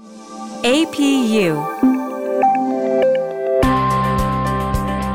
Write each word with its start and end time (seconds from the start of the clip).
APU 0.00 1.60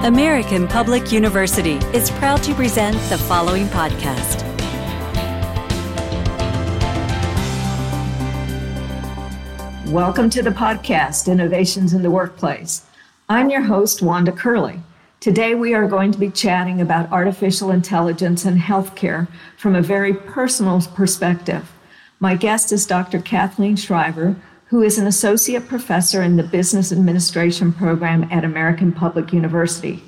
American 0.06 0.68
Public 0.68 1.12
University 1.12 1.78
is 1.92 2.12
proud 2.12 2.44
to 2.44 2.54
present 2.54 2.96
the 3.10 3.18
following 3.18 3.66
podcast. 3.68 4.44
Welcome 9.92 10.30
to 10.30 10.44
the 10.44 10.52
podcast, 10.52 11.32
Innovations 11.32 11.94
in 11.94 12.04
the 12.04 12.12
Workplace. 12.12 12.86
I'm 13.28 13.50
your 13.50 13.64
host, 13.64 14.04
Wanda 14.04 14.32
Curley. 14.32 14.82
Today, 15.20 15.56
we 15.56 15.74
are 15.74 15.88
going 15.88 16.12
to 16.12 16.20
be 16.20 16.30
chatting 16.30 16.80
about 16.80 17.12
artificial 17.12 17.72
intelligence 17.72 18.46
and 18.46 18.62
healthcare 18.62 19.28
from 19.58 19.74
a 19.74 19.82
very 19.82 20.14
personal 20.14 20.80
perspective. 20.94 21.72
My 22.20 22.36
guest 22.36 22.72
is 22.72 22.86
Dr. 22.86 23.20
Kathleen 23.20 23.76
Shriver, 23.76 24.36
who 24.76 24.82
is 24.82 24.98
an 24.98 25.08
associate 25.08 25.70
professor 25.70 26.22
in 26.22 26.36
the 26.36 26.44
Business 26.44 26.92
Administration 26.92 27.72
program 27.72 28.28
at 28.30 28.44
American 28.44 28.92
Public 28.92 29.32
University. 29.32 30.04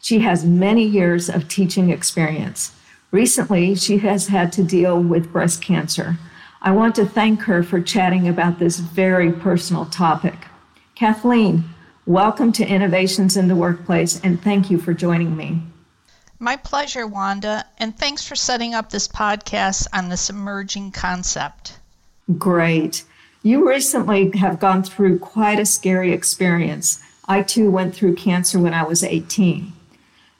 She 0.00 0.20
has 0.20 0.44
many 0.44 0.84
years 0.84 1.28
of 1.28 1.48
teaching 1.48 1.90
experience. 1.90 2.72
Recently, 3.10 3.74
she 3.74 3.98
has 3.98 4.28
had 4.28 4.52
to 4.52 4.62
deal 4.62 5.02
with 5.02 5.32
breast 5.32 5.60
cancer. 5.60 6.16
I 6.60 6.70
want 6.70 6.94
to 6.94 7.04
thank 7.04 7.40
her 7.40 7.64
for 7.64 7.80
chatting 7.80 8.28
about 8.28 8.60
this 8.60 8.78
very 8.78 9.32
personal 9.32 9.86
topic. 9.86 10.46
Kathleen, 10.94 11.64
welcome 12.06 12.52
to 12.52 12.64
Innovations 12.64 13.36
in 13.36 13.48
the 13.48 13.56
Workplace, 13.56 14.20
and 14.20 14.40
thank 14.40 14.70
you 14.70 14.78
for 14.78 14.94
joining 14.94 15.36
me. 15.36 15.60
My 16.38 16.54
pleasure, 16.54 17.08
Wanda, 17.08 17.66
and 17.78 17.98
thanks 17.98 18.24
for 18.24 18.36
setting 18.36 18.72
up 18.72 18.88
this 18.88 19.08
podcast 19.08 19.88
on 19.92 20.10
this 20.10 20.30
emerging 20.30 20.92
concept. 20.92 21.80
Great. 22.38 23.02
You 23.44 23.68
recently 23.68 24.30
have 24.38 24.60
gone 24.60 24.84
through 24.84 25.18
quite 25.18 25.58
a 25.58 25.66
scary 25.66 26.12
experience. 26.12 27.02
I 27.26 27.42
too 27.42 27.70
went 27.70 27.94
through 27.94 28.14
cancer 28.14 28.60
when 28.60 28.72
I 28.72 28.84
was 28.84 29.02
18. 29.02 29.72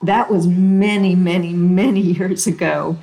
That 0.02 0.30
was 0.30 0.46
many, 0.46 1.16
many, 1.16 1.52
many 1.52 2.00
years 2.18 2.46
ago. 2.46 2.98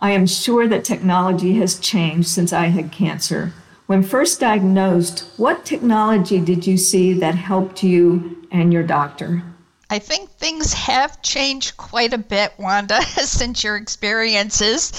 I 0.00 0.10
am 0.10 0.26
sure 0.26 0.66
that 0.66 0.84
technology 0.84 1.54
has 1.54 1.78
changed 1.78 2.28
since 2.28 2.52
I 2.52 2.66
had 2.66 2.90
cancer. 2.90 3.52
When 3.86 4.02
first 4.02 4.40
diagnosed, 4.40 5.24
what 5.36 5.64
technology 5.64 6.40
did 6.40 6.66
you 6.66 6.76
see 6.76 7.12
that 7.12 7.36
helped 7.36 7.82
you 7.84 8.48
and 8.50 8.72
your 8.72 8.82
doctor? 8.82 9.42
I 9.90 9.98
think 10.00 10.30
things 10.30 10.72
have 10.72 11.22
changed 11.22 11.76
quite 11.76 12.12
a 12.12 12.18
bit, 12.18 12.54
Wanda, 12.58 13.00
since 13.02 13.62
your 13.62 13.76
experiences. 13.76 14.92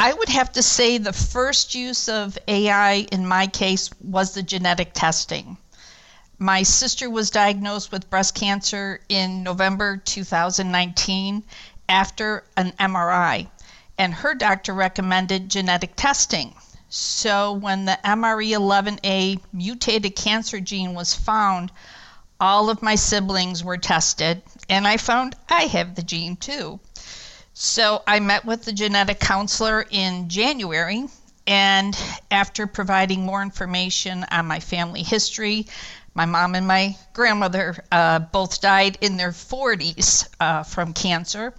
I 0.00 0.12
would 0.12 0.28
have 0.28 0.52
to 0.52 0.62
say 0.62 0.98
the 0.98 1.12
first 1.12 1.74
use 1.74 2.08
of 2.08 2.38
AI 2.46 3.08
in 3.10 3.26
my 3.26 3.48
case 3.48 3.90
was 4.00 4.32
the 4.32 4.44
genetic 4.44 4.92
testing. 4.92 5.56
My 6.38 6.62
sister 6.62 7.10
was 7.10 7.32
diagnosed 7.32 7.90
with 7.90 8.08
breast 8.08 8.36
cancer 8.36 9.00
in 9.08 9.42
November 9.42 9.96
2019 9.96 11.42
after 11.88 12.44
an 12.56 12.74
MRI, 12.78 13.48
and 13.98 14.14
her 14.14 14.34
doctor 14.34 14.72
recommended 14.72 15.48
genetic 15.48 15.96
testing. 15.96 16.54
So 16.88 17.54
when 17.54 17.84
the 17.84 17.98
MRE11A 18.04 19.40
mutated 19.52 20.14
cancer 20.14 20.60
gene 20.60 20.94
was 20.94 21.12
found, 21.12 21.72
all 22.38 22.70
of 22.70 22.82
my 22.82 22.94
siblings 22.94 23.64
were 23.64 23.78
tested, 23.78 24.42
and 24.68 24.86
I 24.86 24.96
found 24.96 25.34
I 25.48 25.62
have 25.62 25.96
the 25.96 26.04
gene 26.04 26.36
too. 26.36 26.78
So 27.60 28.04
I 28.06 28.20
met 28.20 28.44
with 28.44 28.64
the 28.64 28.72
genetic 28.72 29.18
counselor 29.18 29.84
in 29.90 30.28
January, 30.28 31.08
and 31.44 31.98
after 32.30 32.68
providing 32.68 33.26
more 33.26 33.42
information 33.42 34.24
on 34.30 34.46
my 34.46 34.60
family 34.60 35.02
history, 35.02 35.66
my 36.14 36.24
mom 36.24 36.54
and 36.54 36.68
my 36.68 36.96
grandmother 37.14 37.84
uh, 37.90 38.20
both 38.20 38.60
died 38.60 38.96
in 39.00 39.16
their 39.16 39.32
40s 39.32 40.28
uh, 40.38 40.62
from 40.62 40.92
cancer. 40.92 41.52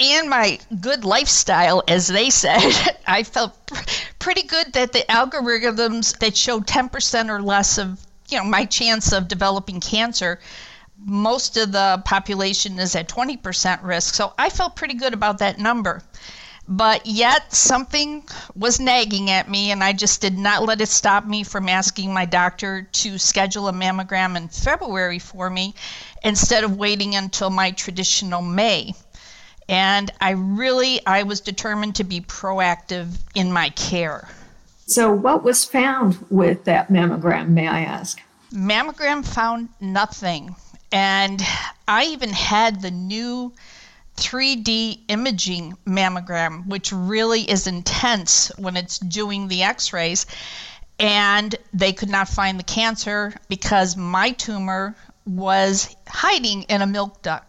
And 0.00 0.28
my 0.28 0.58
good 0.80 1.04
lifestyle, 1.04 1.84
as 1.86 2.08
they 2.08 2.30
said, 2.44 2.98
I 3.06 3.22
felt 3.22 3.64
pr- 3.66 3.84
pretty 4.18 4.42
good 4.42 4.72
that 4.72 4.92
the 4.92 5.04
algorithms 5.08 6.18
that 6.18 6.36
showed 6.36 6.66
10% 6.66 7.28
or 7.30 7.40
less 7.40 7.78
of 7.78 8.04
you 8.28 8.38
know 8.38 8.44
my 8.44 8.64
chance 8.64 9.12
of 9.12 9.28
developing 9.28 9.80
cancer 9.80 10.40
most 11.04 11.56
of 11.56 11.72
the 11.72 12.02
population 12.04 12.78
is 12.78 12.96
at 12.96 13.08
20% 13.08 13.82
risk. 13.82 14.14
So 14.14 14.32
I 14.38 14.50
felt 14.50 14.76
pretty 14.76 14.94
good 14.94 15.14
about 15.14 15.38
that 15.38 15.58
number. 15.58 16.02
But 16.70 17.06
yet 17.06 17.54
something 17.54 18.24
was 18.54 18.78
nagging 18.78 19.30
at 19.30 19.48
me, 19.48 19.70
and 19.70 19.82
I 19.82 19.94
just 19.94 20.20
did 20.20 20.36
not 20.36 20.64
let 20.64 20.82
it 20.82 20.88
stop 20.88 21.24
me 21.24 21.42
from 21.42 21.66
asking 21.66 22.12
my 22.12 22.26
doctor 22.26 22.82
to 22.92 23.16
schedule 23.16 23.68
a 23.68 23.72
mammogram 23.72 24.36
in 24.36 24.48
February 24.48 25.18
for 25.18 25.48
me 25.48 25.74
instead 26.22 26.64
of 26.64 26.76
waiting 26.76 27.14
until 27.14 27.48
my 27.48 27.70
traditional 27.70 28.42
May. 28.42 28.92
And 29.66 30.10
I 30.20 30.32
really 30.32 31.04
I 31.06 31.22
was 31.22 31.40
determined 31.40 31.96
to 31.96 32.04
be 32.04 32.20
proactive 32.20 33.18
in 33.34 33.50
my 33.50 33.70
care. 33.70 34.28
So 34.86 35.10
what 35.10 35.42
was 35.42 35.64
found 35.64 36.22
with 36.28 36.64
that 36.64 36.90
mammogram, 36.90 37.48
may 37.48 37.66
I 37.66 37.80
ask? 37.80 38.20
Mammogram 38.52 39.24
found 39.24 39.70
nothing. 39.80 40.54
And 40.92 41.42
I 41.86 42.06
even 42.06 42.30
had 42.30 42.80
the 42.80 42.90
new 42.90 43.52
3D 44.16 45.00
imaging 45.08 45.76
mammogram, 45.86 46.66
which 46.66 46.92
really 46.92 47.42
is 47.42 47.66
intense 47.66 48.50
when 48.58 48.76
it's 48.76 48.98
doing 48.98 49.48
the 49.48 49.62
x 49.62 49.92
rays. 49.92 50.26
And 50.98 51.54
they 51.72 51.92
could 51.92 52.08
not 52.08 52.28
find 52.28 52.58
the 52.58 52.64
cancer 52.64 53.32
because 53.48 53.96
my 53.96 54.32
tumor 54.32 54.96
was 55.26 55.94
hiding 56.08 56.62
in 56.64 56.82
a 56.82 56.86
milk 56.86 57.22
duct. 57.22 57.46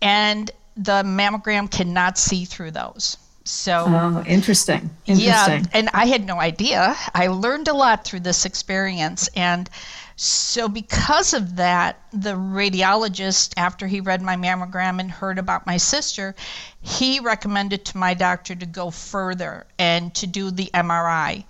And 0.00 0.50
the 0.76 1.02
mammogram 1.02 1.70
cannot 1.70 2.18
see 2.18 2.44
through 2.44 2.72
those. 2.72 3.16
So, 3.44 3.84
oh, 3.86 4.24
interesting. 4.26 4.90
interesting. 5.06 5.20
Yeah, 5.24 5.62
and 5.72 5.88
I 5.94 6.06
had 6.06 6.26
no 6.26 6.40
idea. 6.40 6.96
I 7.14 7.28
learned 7.28 7.68
a 7.68 7.74
lot 7.74 8.04
through 8.04 8.20
this 8.20 8.44
experience. 8.44 9.28
And 9.36 9.70
so, 10.18 10.66
because 10.66 11.34
of 11.34 11.56
that, 11.56 12.00
the 12.10 12.32
radiologist, 12.32 13.52
after 13.58 13.86
he 13.86 14.00
read 14.00 14.22
my 14.22 14.34
mammogram 14.36 14.98
and 14.98 15.10
heard 15.10 15.38
about 15.38 15.66
my 15.66 15.76
sister, 15.76 16.34
he 16.80 17.20
recommended 17.20 17.84
to 17.86 17.98
my 17.98 18.14
doctor 18.14 18.54
to 18.54 18.64
go 18.64 18.90
further 18.90 19.66
and 19.78 20.14
to 20.14 20.26
do 20.26 20.50
the 20.50 20.70
MRI. 20.72 21.44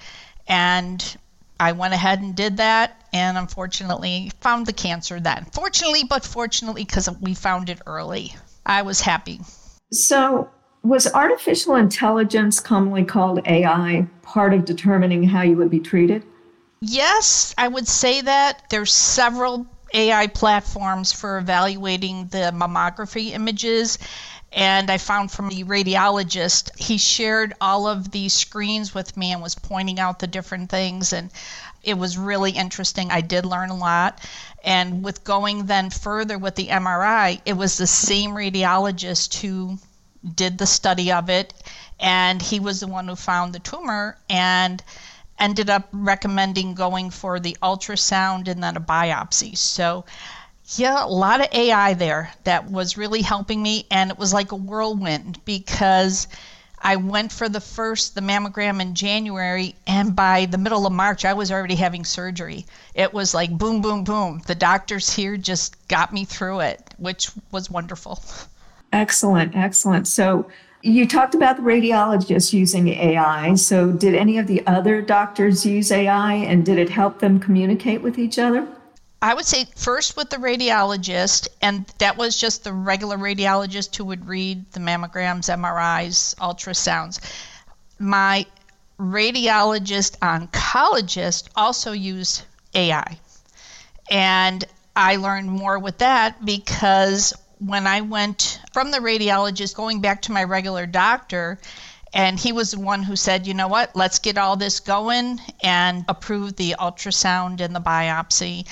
And 0.49 1.17
I 1.61 1.73
went 1.73 1.95
ahead 1.95 2.21
and 2.21 2.35
did 2.35 2.57
that, 2.57 3.01
and 3.13 3.39
unfortunately 3.39 4.33
found 4.41 4.67
the 4.67 4.73
cancer 4.73 5.21
then. 5.21 5.47
Fortunately, 5.53 6.03
but 6.03 6.25
fortunately, 6.25 6.85
because 6.85 7.09
we 7.21 7.35
found 7.35 7.71
it 7.71 7.81
early, 7.87 8.35
I 8.67 8.83
was 8.83 9.01
happy. 9.01 9.41
So, 9.93 10.51
was 10.83 11.07
artificial 11.15 11.77
intelligence, 11.77 12.59
commonly 12.59 13.05
called 13.05 13.47
AI, 13.47 14.09
part 14.23 14.53
of 14.53 14.65
determining 14.65 15.23
how 15.23 15.43
you 15.43 15.57
would 15.57 15.71
be 15.71 15.81
treated? 15.81 16.25
Yes, 16.81 17.55
I 17.59 17.69
would 17.69 17.89
say 17.89 18.21
that. 18.23 18.65
There's 18.71 18.93
several 18.93 19.67
AI 19.95 20.27
platforms 20.27 21.13
for 21.13 21.39
evaluating 21.39 22.29
the 22.29 22.53
mammography 22.55 23.31
images. 23.33 23.99
And 24.53 24.91
I 24.91 24.99
found 24.99 25.31
from 25.31 25.49
the 25.49 25.65
radiologist, 25.65 26.79
he 26.79 26.99
shared 26.99 27.55
all 27.61 27.87
of 27.87 28.11
these 28.11 28.33
screens 28.33 28.95
with 28.95 29.17
me 29.17 29.33
and 29.33 29.43
was 29.43 29.55
pointing 29.55 29.99
out 29.99 30.19
the 30.19 30.27
different 30.27 30.71
things. 30.71 31.13
And 31.13 31.31
it 31.83 31.99
was 31.99 32.17
really 32.19 32.53
interesting. 32.53 33.11
I 33.11 33.21
did 33.21 33.45
learn 33.45 33.71
a 33.71 33.77
lot. 33.77 34.21
And 34.65 35.03
with 35.03 35.25
going 35.25 35.67
then 35.67 35.91
further 35.91 36.39
with 36.39 36.55
the 36.57 36.69
MRI, 36.69 37.41
it 37.45 37.55
was 37.55 37.77
the 37.77 37.87
same 37.87 38.31
radiologist 38.31 39.41
who 39.41 39.79
did 40.35 40.59
the 40.59 40.67
study 40.67 41.13
of 41.13 41.29
it. 41.31 41.53
And 42.01 42.41
he 42.41 42.61
was 42.61 42.81
the 42.81 42.87
one 42.87 43.09
who 43.09 43.17
found 43.17 43.53
the 43.53 43.59
tumor. 43.61 44.17
And 44.29 44.83
ended 45.39 45.71
up 45.71 45.89
recommending 45.93 46.75
going 46.75 47.11
for 47.11 47.41
the 47.41 47.57
ultrasound 47.63 48.49
and 48.49 48.63
then 48.63 48.77
a 48.77 48.81
biopsy. 48.81 49.57
So, 49.57 50.05
yeah, 50.77 51.05
a 51.05 51.07
lot 51.07 51.41
of 51.41 51.53
AI 51.53 51.95
there 51.95 52.33
that 52.45 52.71
was 52.71 52.97
really 52.97 53.23
helping 53.23 53.63
me. 53.63 53.87
And 53.91 54.11
it 54.11 54.19
was 54.19 54.33
like 54.33 54.53
a 54.53 54.57
whirlwind 54.57 55.45
because 55.45 56.27
I 56.79 56.97
went 56.97 57.33
for 57.33 57.49
the 57.49 57.61
first, 57.61 58.15
the 58.15 58.21
mammogram 58.21 58.81
in 58.81 58.95
January, 58.95 59.75
and 59.87 60.15
by 60.15 60.47
the 60.47 60.59
middle 60.59 60.87
of 60.87 60.93
March, 60.93 61.25
I 61.25 61.33
was 61.33 61.51
already 61.51 61.75
having 61.75 62.05
surgery. 62.05 62.67
It 62.95 63.13
was 63.13 63.35
like 63.35 63.51
boom, 63.51 63.81
boom, 63.81 64.05
boom. 64.05 64.43
The 64.47 64.55
doctors 64.55 65.13
here 65.13 65.37
just 65.37 65.89
got 65.89 66.13
me 66.13 66.25
through 66.25 66.61
it, 66.61 66.95
which 66.99 67.31
was 67.51 67.71
wonderful. 67.71 68.23
Excellent, 68.93 69.57
excellent. 69.57 70.07
So, 70.07 70.49
you 70.83 71.07
talked 71.07 71.35
about 71.35 71.57
the 71.57 71.63
radiologists 71.63 72.53
using 72.53 72.89
AI. 72.89 73.55
So, 73.55 73.93
did 73.93 74.15
any 74.15 74.39
of 74.39 74.47
the 74.47 74.67
other 74.67 75.03
doctors 75.03 75.67
use 75.67 75.91
AI 75.91 76.35
and 76.35 76.65
did 76.65 76.79
it 76.79 76.91
help 76.91 77.19
them 77.19 77.41
communicate 77.41 78.03
with 78.03 78.19
each 78.19 78.39
other? 78.39 78.69
I 79.23 79.35
would 79.35 79.47
say 79.47 79.67
first 79.77 80.17
with 80.17 80.31
the 80.31 80.37
radiologist, 80.37 81.49
and 81.63 81.87
that 81.99 82.17
was 82.17 82.37
just 82.37 82.65
the 82.65 82.73
regular 82.73 83.17
radiologist 83.17 83.97
who 83.97 84.05
would 84.05 84.29
read 84.29 84.71
the 84.73 84.81
mammograms, 84.81 85.49
MRIs, 85.49 86.35
ultrasounds. 86.37 87.19
My 87.99 88.47
radiologist 89.01 90.19
oncologist 90.19 91.49
also 91.57 91.93
used 91.93 92.43
AI. 92.75 93.19
And 94.11 94.65
I 94.95 95.17
learned 95.17 95.51
more 95.51 95.79
with 95.79 95.99
that 95.99 96.45
because 96.45 97.35
when 97.59 97.87
I 97.87 98.03
went 98.03 98.61
from 98.73 98.91
the 98.91 98.99
radiologist 98.99 99.75
going 99.75 100.01
back 100.01 100.23
to 100.23 100.33
my 100.33 100.45
regular 100.45 100.87
doctor, 100.87 101.59
and 102.13 102.39
he 102.39 102.53
was 102.53 102.71
the 102.71 102.81
one 102.81 103.03
who 103.03 103.17
said, 103.17 103.47
you 103.47 103.55
know 103.55 103.69
what, 103.69 103.95
let's 103.95 104.19
get 104.19 104.39
all 104.39 104.57
this 104.57 104.81
going 104.81 105.41
and 105.63 106.05
approve 106.09 106.57
the 106.57 106.77
ultrasound 106.79 107.61
and 107.61 107.75
the 107.75 107.81
biopsy. 107.81 108.67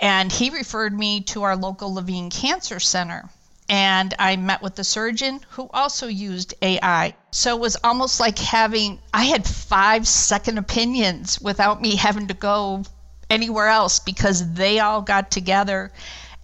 And 0.00 0.32
he 0.32 0.50
referred 0.50 0.92
me 0.92 1.20
to 1.22 1.44
our 1.44 1.56
local 1.56 1.94
Levine 1.94 2.30
Cancer 2.30 2.80
Center. 2.80 3.28
And 3.68 4.12
I 4.18 4.36
met 4.36 4.62
with 4.62 4.74
the 4.74 4.84
surgeon 4.84 5.40
who 5.50 5.70
also 5.72 6.08
used 6.08 6.54
AI. 6.60 7.14
So 7.30 7.56
it 7.56 7.60
was 7.60 7.76
almost 7.84 8.18
like 8.18 8.38
having, 8.38 8.98
I 9.14 9.24
had 9.24 9.46
five 9.46 10.08
second 10.08 10.58
opinions 10.58 11.40
without 11.40 11.80
me 11.80 11.94
having 11.94 12.26
to 12.28 12.34
go 12.34 12.82
anywhere 13.30 13.68
else 13.68 14.00
because 14.00 14.54
they 14.54 14.80
all 14.80 15.02
got 15.02 15.30
together 15.30 15.92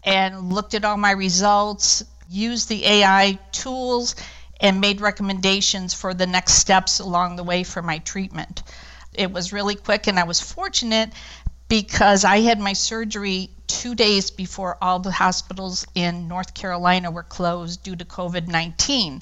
and 0.08 0.50
looked 0.50 0.72
at 0.72 0.86
all 0.86 0.96
my 0.96 1.10
results, 1.10 2.02
used 2.30 2.70
the 2.70 2.82
AI 2.82 3.38
tools, 3.52 4.16
and 4.58 4.80
made 4.80 5.02
recommendations 5.02 5.92
for 5.92 6.14
the 6.14 6.26
next 6.26 6.54
steps 6.54 6.98
along 6.98 7.36
the 7.36 7.44
way 7.44 7.62
for 7.62 7.82
my 7.82 7.98
treatment. 7.98 8.62
It 9.12 9.30
was 9.30 9.52
really 9.52 9.74
quick, 9.74 10.06
and 10.06 10.18
I 10.18 10.24
was 10.24 10.40
fortunate 10.40 11.10
because 11.68 12.24
I 12.24 12.40
had 12.40 12.58
my 12.58 12.72
surgery 12.72 13.50
two 13.66 13.94
days 13.94 14.30
before 14.30 14.78
all 14.80 14.98
the 14.98 15.12
hospitals 15.12 15.86
in 15.94 16.26
North 16.26 16.54
Carolina 16.54 17.10
were 17.10 17.22
closed 17.22 17.82
due 17.82 17.96
to 17.96 18.06
COVID 18.06 18.48
19. 18.48 19.20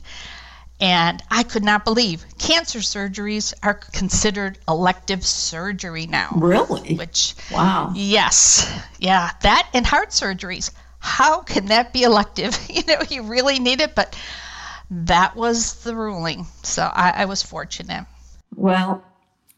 And 0.81 1.23
I 1.31 1.43
could 1.43 1.65
not 1.65 1.85
believe 1.85 2.25
cancer 2.39 2.81
surgeries 2.81 3.55
are 3.63 3.75
considered 3.75 4.59
elective 4.69 5.25
surgery 5.25 6.07
now. 6.07 6.29
Really? 6.37 6.97
Which, 6.97 7.35
wow. 7.51 7.93
Yes. 7.95 8.71
Yeah. 8.99 9.31
That 9.43 9.69
and 9.73 9.87
heart 9.87 10.11
surgeries. 10.11 10.71
How 10.99 11.41
can 11.41 11.67
that 11.67 11.93
be 11.93 12.03
elective? 12.03 12.59
You 12.69 12.83
know, 12.87 13.01
you 13.09 13.23
really 13.23 13.59
need 13.59 13.81
it, 13.81 13.95
but 13.95 14.19
that 14.91 15.35
was 15.35 15.83
the 15.83 15.97
ruling. 15.97 16.47
So 16.63 16.83
I, 16.83 17.23
I 17.23 17.25
was 17.25 17.43
fortunate. 17.43 18.07
Well, 18.55 19.03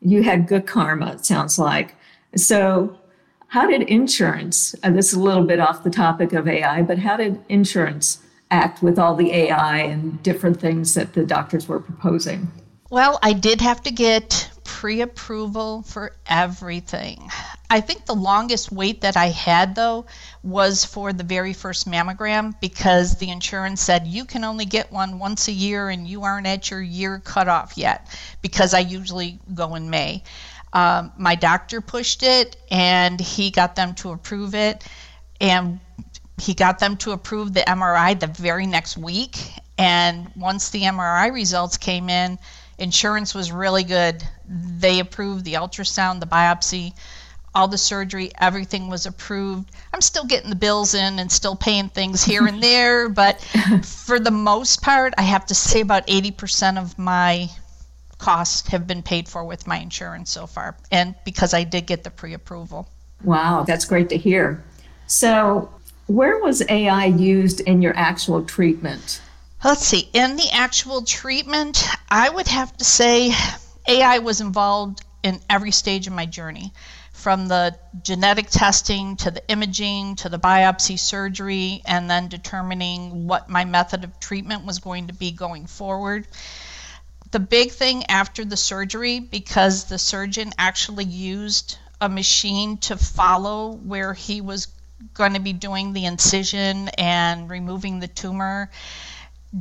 you 0.01 0.23
had 0.23 0.47
good 0.47 0.67
karma, 0.67 1.13
it 1.13 1.27
sounds 1.27 1.59
like. 1.59 1.97
So, 2.37 2.97
how 3.49 3.67
did 3.67 3.83
insurance, 3.83 4.75
and 4.83 4.97
this 4.97 5.09
is 5.09 5.15
a 5.15 5.23
little 5.23 5.45
bit 5.45 5.59
off 5.59 5.83
the 5.83 5.91
topic 5.91 6.33
of 6.33 6.47
AI, 6.47 6.83
but 6.83 6.99
how 6.99 7.17
did 7.17 7.41
insurance 7.49 8.19
act 8.51 8.83
with 8.83 8.99
all 8.99 9.15
the 9.15 9.33
AI 9.33 9.79
and 9.79 10.23
different 10.23 10.61
things 10.61 10.95
that 10.95 11.13
the 11.13 11.25
doctors 11.25 11.69
were 11.69 11.81
proposing? 11.81 12.51
Well, 12.91 13.19
I 13.23 13.35
did 13.35 13.61
have 13.61 13.83
to 13.83 13.91
get 13.91 14.51
pre 14.65 15.01
approval 15.01 15.83
for 15.83 16.13
everything. 16.27 17.29
I 17.69 17.81
think 17.81 18.07
the 18.07 18.15
longest 18.15 18.73
wait 18.73 19.03
that 19.03 19.17
I 19.17 19.27
had, 19.27 19.75
though, 19.75 20.07
was 20.43 20.85
for 20.85 21.13
the 21.13 21.25
very 21.25 21.53
first 21.53 21.87
mammogram 21.87 22.59
because 22.61 23.17
the 23.17 23.31
insurance 23.31 23.83
said 23.83 24.07
you 24.07 24.25
can 24.25 24.45
only 24.45 24.65
get 24.65 24.91
one 24.91 25.19
once 25.19 25.49
a 25.49 25.53
year 25.53 25.91
and 25.91 26.09
you 26.09 26.23
aren't 26.23 26.47
at 26.47 26.71
your 26.71 26.81
year 26.81 27.21
cutoff 27.23 27.77
yet 27.77 28.09
because 28.41 28.73
I 28.73 28.81
usually 28.81 29.39
go 29.53 29.75
in 29.75 29.91
May. 29.91 30.23
Um, 30.73 31.13
my 31.19 31.35
doctor 31.35 31.81
pushed 31.81 32.23
it 32.23 32.57
and 32.71 33.21
he 33.21 33.51
got 33.51 33.75
them 33.77 33.95
to 33.97 34.13
approve 34.13 34.55
it. 34.55 34.87
And 35.41 35.81
he 36.39 36.55
got 36.55 36.79
them 36.79 36.97
to 36.99 37.13
approve 37.13 37.55
the 37.55 37.61
MRI 37.61 38.19
the 38.19 38.27
very 38.27 38.67
next 38.67 38.97
week. 38.97 39.37
And 39.77 40.31
once 40.37 40.71
the 40.71 40.83
MRI 40.83 41.33
results 41.33 41.77
came 41.77 42.09
in, 42.09 42.39
insurance 42.79 43.35
was 43.35 43.53
really 43.53 43.85
good. 43.85 44.23
They 44.49 45.01
approved 45.01 45.45
the 45.45 45.55
ultrasound, 45.55 46.21
the 46.21 46.27
biopsy, 46.27 46.95
all 47.55 47.69
the 47.69 47.79
surgery, 47.79 48.31
everything 48.41 48.89
was 48.89 49.07
approved. 49.07 49.71
I'm 49.93 50.01
still 50.01 50.25
getting 50.25 50.51
the 50.51 50.57
bills 50.57 50.95
in 50.95 51.19
and 51.19 51.31
still 51.31 51.57
paying 51.57 51.89
things 51.89 52.23
here 52.23 52.47
and 52.47 52.63
there, 52.63 53.09
but 53.23 53.41
for 53.83 54.21
the 54.21 54.31
most 54.31 54.83
part, 54.83 55.15
I 55.19 55.23
have 55.23 55.47
to 55.47 55.55
say 55.55 55.81
about 55.81 56.07
80% 56.07 56.79
of 56.79 56.99
my 56.99 57.49
costs 58.19 58.69
have 58.69 58.87
been 58.87 59.03
paid 59.03 59.29
for 59.29 59.45
with 59.45 59.67
my 59.67 59.79
insurance 59.79 60.31
so 60.31 60.47
far, 60.47 60.77
and 60.91 61.15
because 61.25 61.55
I 61.55 61.65
did 61.65 61.87
get 61.87 62.05
the 62.05 62.11
pre 62.11 62.35
approval. 62.35 62.89
Wow, 63.25 63.65
that's 63.67 63.85
great 63.85 64.09
to 64.11 64.17
hear. 64.17 64.63
So, 65.07 65.71
where 66.09 66.39
was 66.41 66.63
AI 66.69 67.05
used 67.05 67.61
in 67.61 67.81
your 67.81 67.97
actual 67.97 68.45
treatment? 68.45 69.23
Let's 69.65 69.87
see. 69.87 70.09
In 70.13 70.37
the 70.37 70.49
actual 70.53 71.03
treatment, 71.03 71.85
I 72.09 72.29
would 72.29 72.49
have 72.49 72.77
to 72.79 72.85
say 72.85 73.33
AI 73.87 74.19
was 74.19 74.41
involved 74.41 75.05
in 75.23 75.41
every 75.49 75.71
stage 75.71 76.07
of 76.07 76.13
my 76.13 76.27
journey 76.27 76.73
from 77.13 77.47
the 77.47 77.77
genetic 78.03 78.49
testing 78.51 79.17
to 79.17 79.31
the 79.31 79.49
imaging 79.49 80.17
to 80.17 80.29
the 80.29 80.39
biopsy 80.39 80.99
surgery 80.99 81.83
and 81.87 82.09
then 82.09 82.29
determining 82.29 83.27
what 83.27 83.49
my 83.49 83.65
method 83.65 84.05
of 84.05 84.21
treatment 84.21 84.65
was 84.65 84.79
going 84.79 85.09
to 85.09 85.13
be 85.13 85.31
going 85.33 85.67
forward 85.67 86.27
the 87.31 87.41
big 87.41 87.73
thing 87.73 88.07
after 88.07 88.45
the 88.45 88.57
surgery, 88.57 89.21
because 89.21 89.85
the 89.85 89.99
surgeon 89.99 90.53
actually 90.57 91.05
used 91.05 91.79
a 92.01 92.09
machine 92.09 92.79
to 92.79 92.97
follow 92.97 93.73
where 93.73 94.15
he 94.15 94.41
was 94.41 94.67
going 95.15 95.35
to 95.35 95.41
be 95.41 95.53
doing 95.53 95.93
the 95.93 96.07
incision 96.07 96.89
and 96.99 97.49
removing 97.49 98.01
the 98.01 98.09
tumor, 98.09 98.71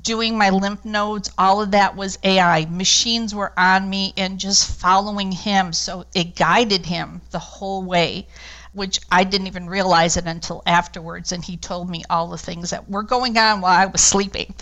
doing 0.01 0.37
my 0.37 0.49
lymph 0.49 0.83
nodes, 0.83 1.31
all 1.37 1.61
of 1.61 1.71
that 1.71 1.95
was 1.95 2.17
AI. 2.23 2.65
Machines 2.65 3.33
were 3.33 3.53
on 3.57 3.89
me 3.89 4.13
and 4.17 4.39
just 4.39 4.79
following 4.79 5.31
him. 5.31 5.73
So 5.73 6.05
it 6.13 6.35
guided 6.35 6.85
him 6.85 7.21
the 7.31 7.39
whole 7.39 7.83
way, 7.83 8.27
which 8.73 8.99
I 9.11 9.23
didn't 9.23 9.47
even 9.47 9.69
realize 9.69 10.17
it 10.17 10.25
until 10.25 10.63
afterwards. 10.65 11.31
And 11.31 11.43
he 11.43 11.57
told 11.57 11.89
me 11.89 12.03
all 12.09 12.27
the 12.27 12.37
things 12.37 12.71
that 12.71 12.89
were 12.89 13.03
going 13.03 13.37
on 13.37 13.61
while 13.61 13.79
I 13.79 13.85
was 13.85 14.01
sleeping. 14.01 14.53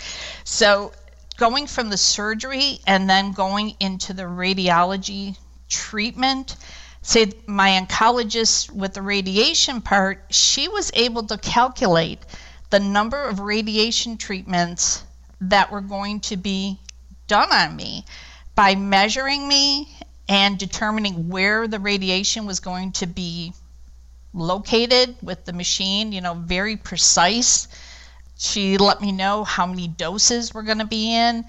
So 0.43 0.91
going 1.37 1.67
from 1.67 1.89
the 1.89 1.97
surgery 1.97 2.79
and 2.85 3.09
then 3.09 3.31
going 3.31 3.75
into 3.79 4.13
the 4.13 4.23
radiology 4.23 5.37
treatment 5.69 6.55
say 7.05 7.31
my 7.45 7.69
oncologist 7.79 8.71
with 8.71 8.93
the 8.93 9.01
radiation 9.01 9.81
part 9.81 10.23
she 10.31 10.67
was 10.67 10.91
able 10.93 11.23
to 11.23 11.37
calculate 11.37 12.19
the 12.71 12.79
number 12.79 13.23
of 13.23 13.39
radiation 13.39 14.17
treatments 14.17 15.03
that 15.39 15.71
were 15.71 15.81
going 15.81 16.19
to 16.19 16.35
be 16.35 16.79
done 17.27 17.51
on 17.51 17.75
me 17.75 18.03
by 18.55 18.75
measuring 18.75 19.47
me 19.47 19.87
and 20.27 20.57
determining 20.57 21.29
where 21.29 21.67
the 21.67 21.79
radiation 21.79 22.45
was 22.45 22.59
going 22.59 22.91
to 22.91 23.05
be 23.05 23.53
located 24.33 25.15
with 25.21 25.45
the 25.45 25.53
machine 25.53 26.11
you 26.11 26.21
know 26.21 26.33
very 26.33 26.75
precise 26.75 27.67
she 28.37 28.77
let 28.77 29.01
me 29.01 29.11
know 29.11 29.43
how 29.43 29.65
many 29.65 29.87
doses 29.87 30.53
were 30.53 30.63
going 30.63 30.79
to 30.79 30.85
be 30.85 31.13
in, 31.15 31.45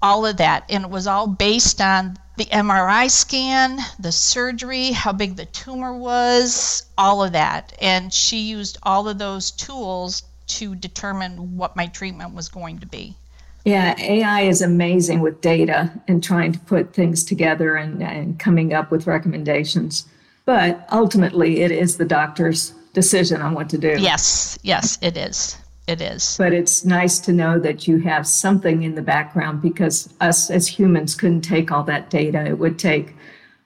all 0.00 0.26
of 0.26 0.38
that. 0.38 0.64
And 0.68 0.84
it 0.84 0.90
was 0.90 1.06
all 1.06 1.26
based 1.26 1.80
on 1.80 2.16
the 2.36 2.46
MRI 2.46 3.10
scan, 3.10 3.78
the 3.98 4.12
surgery, 4.12 4.92
how 4.92 5.12
big 5.12 5.36
the 5.36 5.44
tumor 5.46 5.96
was, 5.96 6.84
all 6.96 7.22
of 7.22 7.32
that. 7.32 7.76
And 7.80 8.12
she 8.12 8.38
used 8.38 8.78
all 8.82 9.08
of 9.08 9.18
those 9.18 9.50
tools 9.50 10.22
to 10.46 10.74
determine 10.74 11.56
what 11.56 11.76
my 11.76 11.86
treatment 11.86 12.34
was 12.34 12.48
going 12.48 12.78
to 12.80 12.86
be. 12.86 13.16
Yeah, 13.64 13.94
AI 13.98 14.42
is 14.42 14.60
amazing 14.60 15.20
with 15.20 15.40
data 15.40 15.92
and 16.08 16.22
trying 16.22 16.52
to 16.52 16.58
put 16.58 16.92
things 16.92 17.22
together 17.22 17.76
and, 17.76 18.02
and 18.02 18.38
coming 18.38 18.72
up 18.72 18.90
with 18.90 19.06
recommendations. 19.06 20.06
But 20.44 20.86
ultimately, 20.90 21.60
it 21.60 21.70
is 21.70 21.96
the 21.96 22.04
doctor's 22.04 22.72
decision 22.92 23.40
on 23.40 23.54
what 23.54 23.68
to 23.70 23.78
do. 23.78 23.96
Yes, 23.98 24.58
yes, 24.62 24.98
it 25.00 25.16
is. 25.16 25.56
It 25.86 26.00
is. 26.00 26.36
But 26.38 26.52
it's 26.52 26.84
nice 26.84 27.18
to 27.20 27.32
know 27.32 27.58
that 27.58 27.88
you 27.88 27.98
have 27.98 28.26
something 28.26 28.84
in 28.84 28.94
the 28.94 29.02
background 29.02 29.60
because 29.60 30.08
us 30.20 30.48
as 30.48 30.68
humans 30.68 31.14
couldn't 31.14 31.40
take 31.40 31.72
all 31.72 31.82
that 31.84 32.08
data. 32.08 32.46
It 32.46 32.58
would 32.58 32.78
take, 32.78 33.14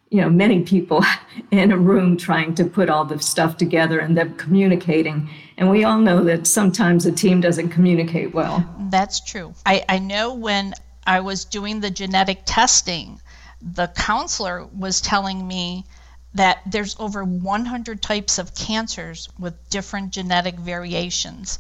you 0.09 0.23
know, 0.23 0.31
many 0.31 0.63
people 0.63 1.05
in 1.51 1.73
a 1.73 1.77
room 1.77 2.17
trying 2.17 2.55
to 2.55 2.65
put 2.65 2.89
all 2.89 3.05
the 3.05 3.19
stuff 3.19 3.59
together 3.59 3.99
and 3.99 4.17
them 4.17 4.35
communicating. 4.37 5.29
And 5.59 5.69
we 5.69 5.85
all 5.85 5.99
know 5.99 6.25
that 6.25 6.47
sometimes 6.47 7.05
a 7.05 7.13
team 7.13 7.43
doesn't 7.43 7.69
communicate 7.69 8.33
well. 8.33 8.67
That's 8.91 9.21
true. 9.21 9.55
I, 9.67 9.85
I 9.87 9.99
know 9.99 10.33
when 10.33 10.73
I 11.07 11.21
was 11.21 11.45
doing 11.45 11.81
the 11.81 11.91
genetic 11.91 12.43
testing, 12.47 13.21
the 13.61 13.89
counselor 13.89 14.67
was 14.75 15.03
telling 15.03 15.47
me 15.47 15.85
that 16.33 16.61
there's 16.67 16.97
over 16.99 17.25
100 17.25 18.03
types 18.03 18.39
of 18.39 18.55
cancers 18.55 19.29
with 19.39 19.55
different 19.69 20.13
genetic 20.13 20.57
variations 20.57 21.59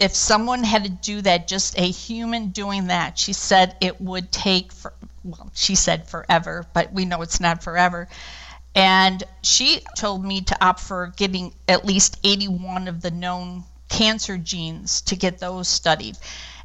if 0.00 0.16
someone 0.16 0.64
had 0.64 0.84
to 0.84 0.90
do 0.90 1.20
that, 1.20 1.46
just 1.46 1.78
a 1.78 1.82
human 1.82 2.48
doing 2.48 2.86
that, 2.86 3.18
she 3.18 3.34
said 3.34 3.76
it 3.82 4.00
would 4.00 4.32
take, 4.32 4.72
for, 4.72 4.94
well, 5.22 5.50
she 5.54 5.74
said 5.74 6.08
forever, 6.08 6.66
but 6.72 6.90
we 6.92 7.04
know 7.04 7.20
it's 7.20 7.38
not 7.38 7.62
forever. 7.62 8.08
And 8.74 9.22
she 9.42 9.80
told 9.96 10.24
me 10.24 10.40
to 10.40 10.64
opt 10.64 10.80
for 10.80 11.12
getting 11.16 11.52
at 11.68 11.84
least 11.84 12.18
81 12.24 12.88
of 12.88 13.02
the 13.02 13.10
known 13.10 13.64
cancer 13.90 14.38
genes 14.38 15.02
to 15.02 15.16
get 15.16 15.38
those 15.38 15.68
studied. 15.68 16.16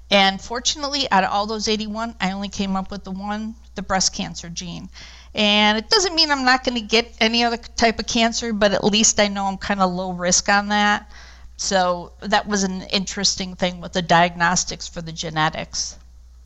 And 0.09 0.39
fortunately, 0.39 1.11
out 1.11 1.25
of 1.25 1.31
all 1.31 1.45
those 1.45 1.67
81, 1.67 2.15
I 2.21 2.31
only 2.31 2.47
came 2.47 2.77
up 2.77 2.89
with 2.89 3.03
the 3.03 3.11
one, 3.11 3.55
the 3.73 3.81
breast 3.81 4.13
cancer 4.13 4.49
gene. 4.49 4.87
And 5.33 5.77
it 5.77 5.89
doesn't 5.89 6.15
mean 6.15 6.31
I'm 6.31 6.45
not 6.45 6.63
going 6.63 6.79
to 6.79 6.85
get 6.85 7.13
any 7.19 7.43
other 7.43 7.57
type 7.57 7.99
of 7.99 8.07
cancer, 8.07 8.53
but 8.53 8.71
at 8.71 8.83
least 8.85 9.19
I 9.19 9.27
know 9.27 9.45
I'm 9.45 9.57
kind 9.57 9.81
of 9.81 9.91
low 9.91 10.13
risk 10.13 10.47
on 10.47 10.69
that. 10.69 11.11
So 11.57 12.12
that 12.21 12.47
was 12.47 12.63
an 12.63 12.81
interesting 12.83 13.55
thing 13.55 13.81
with 13.81 13.93
the 13.93 14.01
diagnostics 14.01 14.88
for 14.88 15.01
the 15.01 15.12
genetics. 15.12 15.97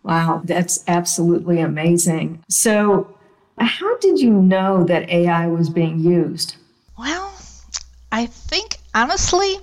Wow, 0.03 0.41
that's 0.43 0.83
absolutely 0.87 1.59
amazing. 1.59 2.43
So, 2.49 3.15
how 3.57 3.97
did 3.97 4.19
you 4.19 4.31
know 4.31 4.83
that 4.85 5.09
AI 5.09 5.47
was 5.47 5.69
being 5.69 5.99
used? 5.99 6.55
Well, 6.97 7.33
I 8.11 8.27
think 8.27 8.77
honestly, 8.93 9.59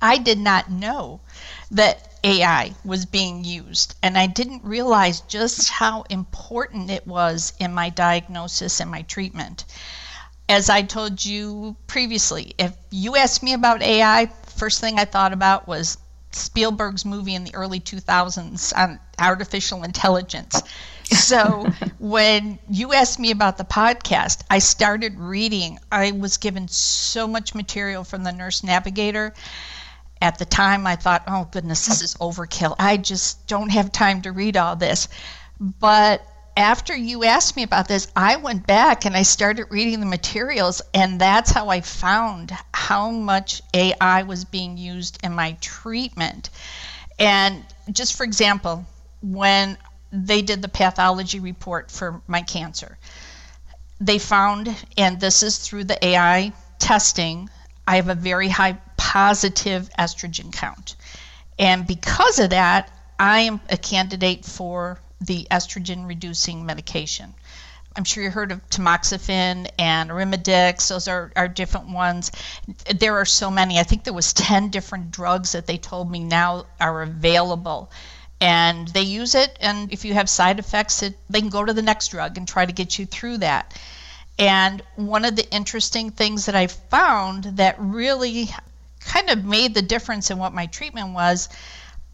I 0.00 0.18
did 0.18 0.38
not 0.38 0.70
know 0.70 1.20
that 1.70 2.14
AI 2.24 2.74
was 2.84 3.04
being 3.04 3.44
used, 3.44 3.96
and 4.02 4.16
I 4.16 4.26
didn't 4.26 4.64
realize 4.64 5.20
just 5.22 5.68
how 5.68 6.02
important 6.08 6.90
it 6.90 7.06
was 7.06 7.52
in 7.58 7.74
my 7.74 7.90
diagnosis 7.90 8.80
and 8.80 8.90
my 8.90 9.02
treatment. 9.02 9.64
As 10.48 10.70
I 10.70 10.82
told 10.82 11.24
you 11.24 11.76
previously, 11.86 12.54
if 12.58 12.74
you 12.90 13.16
asked 13.16 13.42
me 13.42 13.52
about 13.52 13.82
AI, 13.82 14.26
first 14.54 14.80
thing 14.80 14.98
I 14.98 15.04
thought 15.04 15.32
about 15.32 15.66
was 15.66 15.98
Spielberg's 16.32 17.04
movie 17.04 17.34
in 17.34 17.44
the 17.44 17.54
early 17.54 17.80
2000s 17.80 18.76
on 18.76 18.98
artificial 19.18 19.84
intelligence. 19.84 20.62
So 21.04 21.66
when 21.98 22.58
you 22.68 22.92
asked 22.92 23.18
me 23.18 23.30
about 23.30 23.56
the 23.56 23.64
podcast, 23.64 24.42
I 24.50 24.58
started 24.58 25.18
reading. 25.18 25.78
I 25.92 26.12
was 26.12 26.38
given 26.38 26.68
so 26.68 27.26
much 27.26 27.54
material 27.54 28.04
from 28.04 28.24
the 28.24 28.32
Nurse 28.32 28.64
Navigator 28.64 29.32
at 30.20 30.38
the 30.38 30.44
time 30.44 30.86
I 30.86 30.96
thought, 30.96 31.24
oh 31.26 31.48
goodness, 31.50 31.86
this 31.86 32.02
is 32.02 32.14
overkill. 32.14 32.74
I 32.78 32.96
just 32.96 33.46
don't 33.46 33.70
have 33.70 33.92
time 33.92 34.22
to 34.22 34.32
read 34.32 34.56
all 34.56 34.74
this. 34.74 35.08
But 35.60 36.26
after 36.56 36.94
you 36.94 37.24
asked 37.24 37.56
me 37.56 37.62
about 37.64 37.88
this, 37.88 38.08
I 38.14 38.36
went 38.36 38.66
back 38.66 39.04
and 39.04 39.16
I 39.16 39.22
started 39.22 39.66
reading 39.70 40.00
the 40.00 40.06
materials, 40.06 40.82
and 40.92 41.20
that's 41.20 41.50
how 41.50 41.68
I 41.68 41.80
found 41.80 42.52
how 42.72 43.10
much 43.10 43.60
AI 43.72 44.22
was 44.22 44.44
being 44.44 44.76
used 44.76 45.18
in 45.24 45.32
my 45.32 45.56
treatment. 45.60 46.50
And 47.18 47.64
just 47.90 48.16
for 48.16 48.24
example, 48.24 48.84
when 49.20 49.76
they 50.12 50.42
did 50.42 50.62
the 50.62 50.68
pathology 50.68 51.40
report 51.40 51.90
for 51.90 52.20
my 52.28 52.42
cancer, 52.42 52.98
they 54.00 54.18
found, 54.18 54.74
and 54.96 55.20
this 55.20 55.42
is 55.42 55.58
through 55.58 55.84
the 55.84 56.04
AI 56.04 56.52
testing, 56.78 57.48
I 57.86 57.96
have 57.96 58.08
a 58.08 58.14
very 58.14 58.48
high 58.48 58.78
positive 58.96 59.90
estrogen 59.98 60.52
count. 60.52 60.96
And 61.58 61.86
because 61.86 62.38
of 62.38 62.50
that, 62.50 62.90
I 63.18 63.40
am 63.40 63.60
a 63.70 63.76
candidate 63.76 64.44
for 64.44 64.98
the 65.24 65.46
estrogen 65.50 66.06
reducing 66.06 66.66
medication. 66.66 67.34
I'm 67.96 68.04
sure 68.04 68.24
you 68.24 68.30
heard 68.30 68.50
of 68.50 68.68
tamoxifen 68.70 69.68
and 69.78 70.10
Arimidex. 70.10 70.88
Those 70.88 71.06
are, 71.06 71.30
are 71.36 71.46
different 71.46 71.90
ones. 71.90 72.32
There 72.92 73.16
are 73.18 73.24
so 73.24 73.50
many. 73.50 73.78
I 73.78 73.84
think 73.84 74.02
there 74.02 74.12
was 74.12 74.32
10 74.32 74.70
different 74.70 75.12
drugs 75.12 75.52
that 75.52 75.66
they 75.66 75.78
told 75.78 76.10
me 76.10 76.24
now 76.24 76.66
are 76.80 77.02
available. 77.02 77.90
And 78.40 78.88
they 78.88 79.02
use 79.02 79.36
it, 79.36 79.56
and 79.60 79.92
if 79.92 80.04
you 80.04 80.12
have 80.14 80.28
side 80.28 80.58
effects, 80.58 81.02
it, 81.02 81.16
they 81.30 81.40
can 81.40 81.50
go 81.50 81.64
to 81.64 81.72
the 81.72 81.82
next 81.82 82.08
drug 82.08 82.36
and 82.36 82.48
try 82.48 82.66
to 82.66 82.72
get 82.72 82.98
you 82.98 83.06
through 83.06 83.38
that. 83.38 83.78
And 84.38 84.82
one 84.96 85.24
of 85.24 85.36
the 85.36 85.48
interesting 85.50 86.10
things 86.10 86.46
that 86.46 86.56
I 86.56 86.66
found 86.66 87.44
that 87.58 87.76
really 87.78 88.50
kind 89.00 89.30
of 89.30 89.44
made 89.44 89.74
the 89.74 89.82
difference 89.82 90.30
in 90.30 90.38
what 90.38 90.52
my 90.52 90.66
treatment 90.66 91.14
was 91.14 91.48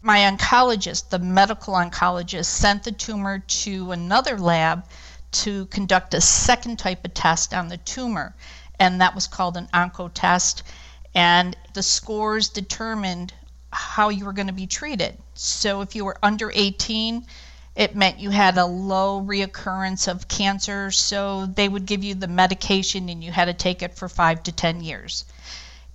my 0.01 0.19
oncologist, 0.19 1.09
the 1.09 1.19
medical 1.19 1.75
oncologist, 1.75 2.45
sent 2.45 2.83
the 2.83 2.91
tumor 2.91 3.39
to 3.39 3.91
another 3.91 4.37
lab 4.37 4.85
to 5.31 5.65
conduct 5.67 6.13
a 6.13 6.21
second 6.21 6.77
type 6.77 7.05
of 7.05 7.13
test 7.13 7.53
on 7.53 7.67
the 7.67 7.77
tumor, 7.77 8.35
and 8.79 8.99
that 8.99 9.15
was 9.15 9.27
called 9.27 9.57
an 9.57 9.69
oncotest. 9.73 10.63
And 11.13 11.55
the 11.73 11.83
scores 11.83 12.49
determined 12.49 13.33
how 13.71 14.09
you 14.09 14.25
were 14.25 14.33
going 14.33 14.47
to 14.47 14.53
be 14.53 14.67
treated. 14.67 15.17
So 15.33 15.81
if 15.81 15.95
you 15.95 16.03
were 16.03 16.17
under 16.23 16.51
18, 16.53 17.25
it 17.75 17.95
meant 17.95 18.19
you 18.19 18.31
had 18.31 18.57
a 18.57 18.65
low 18.65 19.21
reoccurrence 19.21 20.07
of 20.09 20.27
cancer, 20.27 20.91
so 20.91 21.45
they 21.45 21.69
would 21.69 21.85
give 21.85 22.03
you 22.03 22.15
the 22.15 22.27
medication 22.27 23.07
and 23.07 23.23
you 23.23 23.31
had 23.31 23.45
to 23.45 23.53
take 23.53 23.81
it 23.81 23.95
for 23.95 24.09
five 24.09 24.43
to 24.43 24.51
10 24.51 24.83
years. 24.83 25.25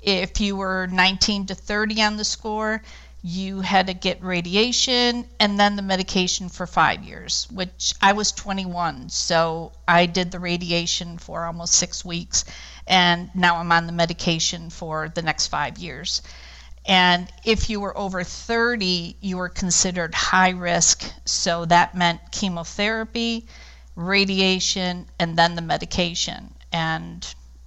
If 0.00 0.40
you 0.40 0.56
were 0.56 0.86
19 0.86 1.46
to 1.46 1.54
30 1.54 2.02
on 2.02 2.16
the 2.16 2.24
score, 2.24 2.82
you 3.28 3.60
had 3.60 3.88
to 3.88 3.92
get 3.92 4.22
radiation 4.22 5.28
and 5.40 5.58
then 5.58 5.74
the 5.74 5.82
medication 5.82 6.48
for 6.48 6.64
five 6.64 7.02
years, 7.02 7.48
which 7.50 7.92
I 8.00 8.12
was 8.12 8.30
21. 8.30 9.08
So 9.08 9.72
I 9.88 10.06
did 10.06 10.30
the 10.30 10.38
radiation 10.38 11.18
for 11.18 11.44
almost 11.44 11.74
six 11.74 12.04
weeks, 12.04 12.44
and 12.86 13.28
now 13.34 13.56
I'm 13.56 13.72
on 13.72 13.86
the 13.86 13.92
medication 13.92 14.70
for 14.70 15.08
the 15.08 15.22
next 15.22 15.48
five 15.48 15.76
years. 15.76 16.22
And 16.86 17.28
if 17.44 17.68
you 17.68 17.80
were 17.80 17.98
over 17.98 18.22
30, 18.22 19.16
you 19.20 19.38
were 19.38 19.48
considered 19.48 20.14
high 20.14 20.50
risk. 20.50 21.02
So 21.24 21.64
that 21.64 21.96
meant 21.96 22.30
chemotherapy, 22.30 23.48
radiation, 23.96 25.08
and 25.18 25.36
then 25.36 25.56
the 25.56 25.62
medication. 25.62 26.54
And 26.72 27.26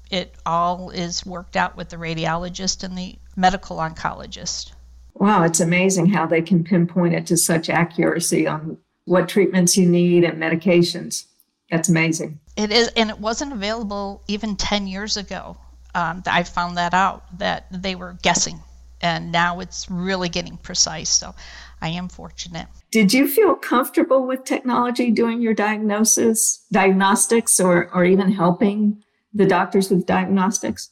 it 0.09 0.33
all 0.45 0.91
is 0.91 1.25
worked 1.25 1.57
out 1.57 1.75
with 1.75 1.89
the 1.89 1.97
radiologist 1.97 2.85
and 2.85 2.97
the 2.97 3.17
medical 3.35 3.75
oncologist. 3.75 4.71
Wow, 5.19 5.43
it's 5.43 5.59
amazing 5.59 6.07
how 6.07 6.25
they 6.25 6.41
can 6.41 6.63
pinpoint 6.63 7.13
it 7.13 7.27
to 7.27 7.37
such 7.37 7.69
accuracy 7.69 8.47
on 8.47 8.77
what 9.05 9.29
treatments 9.29 9.77
you 9.77 9.87
need 9.87 10.23
and 10.23 10.41
medications. 10.41 11.25
That's 11.69 11.89
amazing. 11.89 12.39
It 12.55 12.71
is, 12.71 12.87
and 12.95 13.09
it 13.09 13.19
wasn't 13.19 13.53
available 13.53 14.23
even 14.27 14.55
10 14.55 14.87
years 14.87 15.17
ago. 15.17 15.57
Um, 15.93 16.23
I 16.25 16.43
found 16.43 16.77
that 16.77 16.93
out 16.93 17.37
that 17.39 17.67
they 17.71 17.95
were 17.95 18.17
guessing 18.21 18.61
and 19.01 19.31
now 19.31 19.59
it's 19.59 19.89
really 19.89 20.29
getting 20.29 20.57
precise. 20.57 21.09
So 21.09 21.33
I 21.81 21.89
am 21.89 22.09
fortunate. 22.09 22.67
Did 22.91 23.13
you 23.13 23.27
feel 23.27 23.55
comfortable 23.55 24.25
with 24.25 24.43
technology 24.43 25.11
doing 25.11 25.41
your 25.41 25.53
diagnosis, 25.53 26.65
diagnostics, 26.71 27.59
or, 27.59 27.89
or 27.93 28.03
even 28.03 28.31
helping 28.31 29.03
the 29.33 29.45
doctors 29.45 29.89
with 29.89 30.05
diagnostics? 30.05 30.89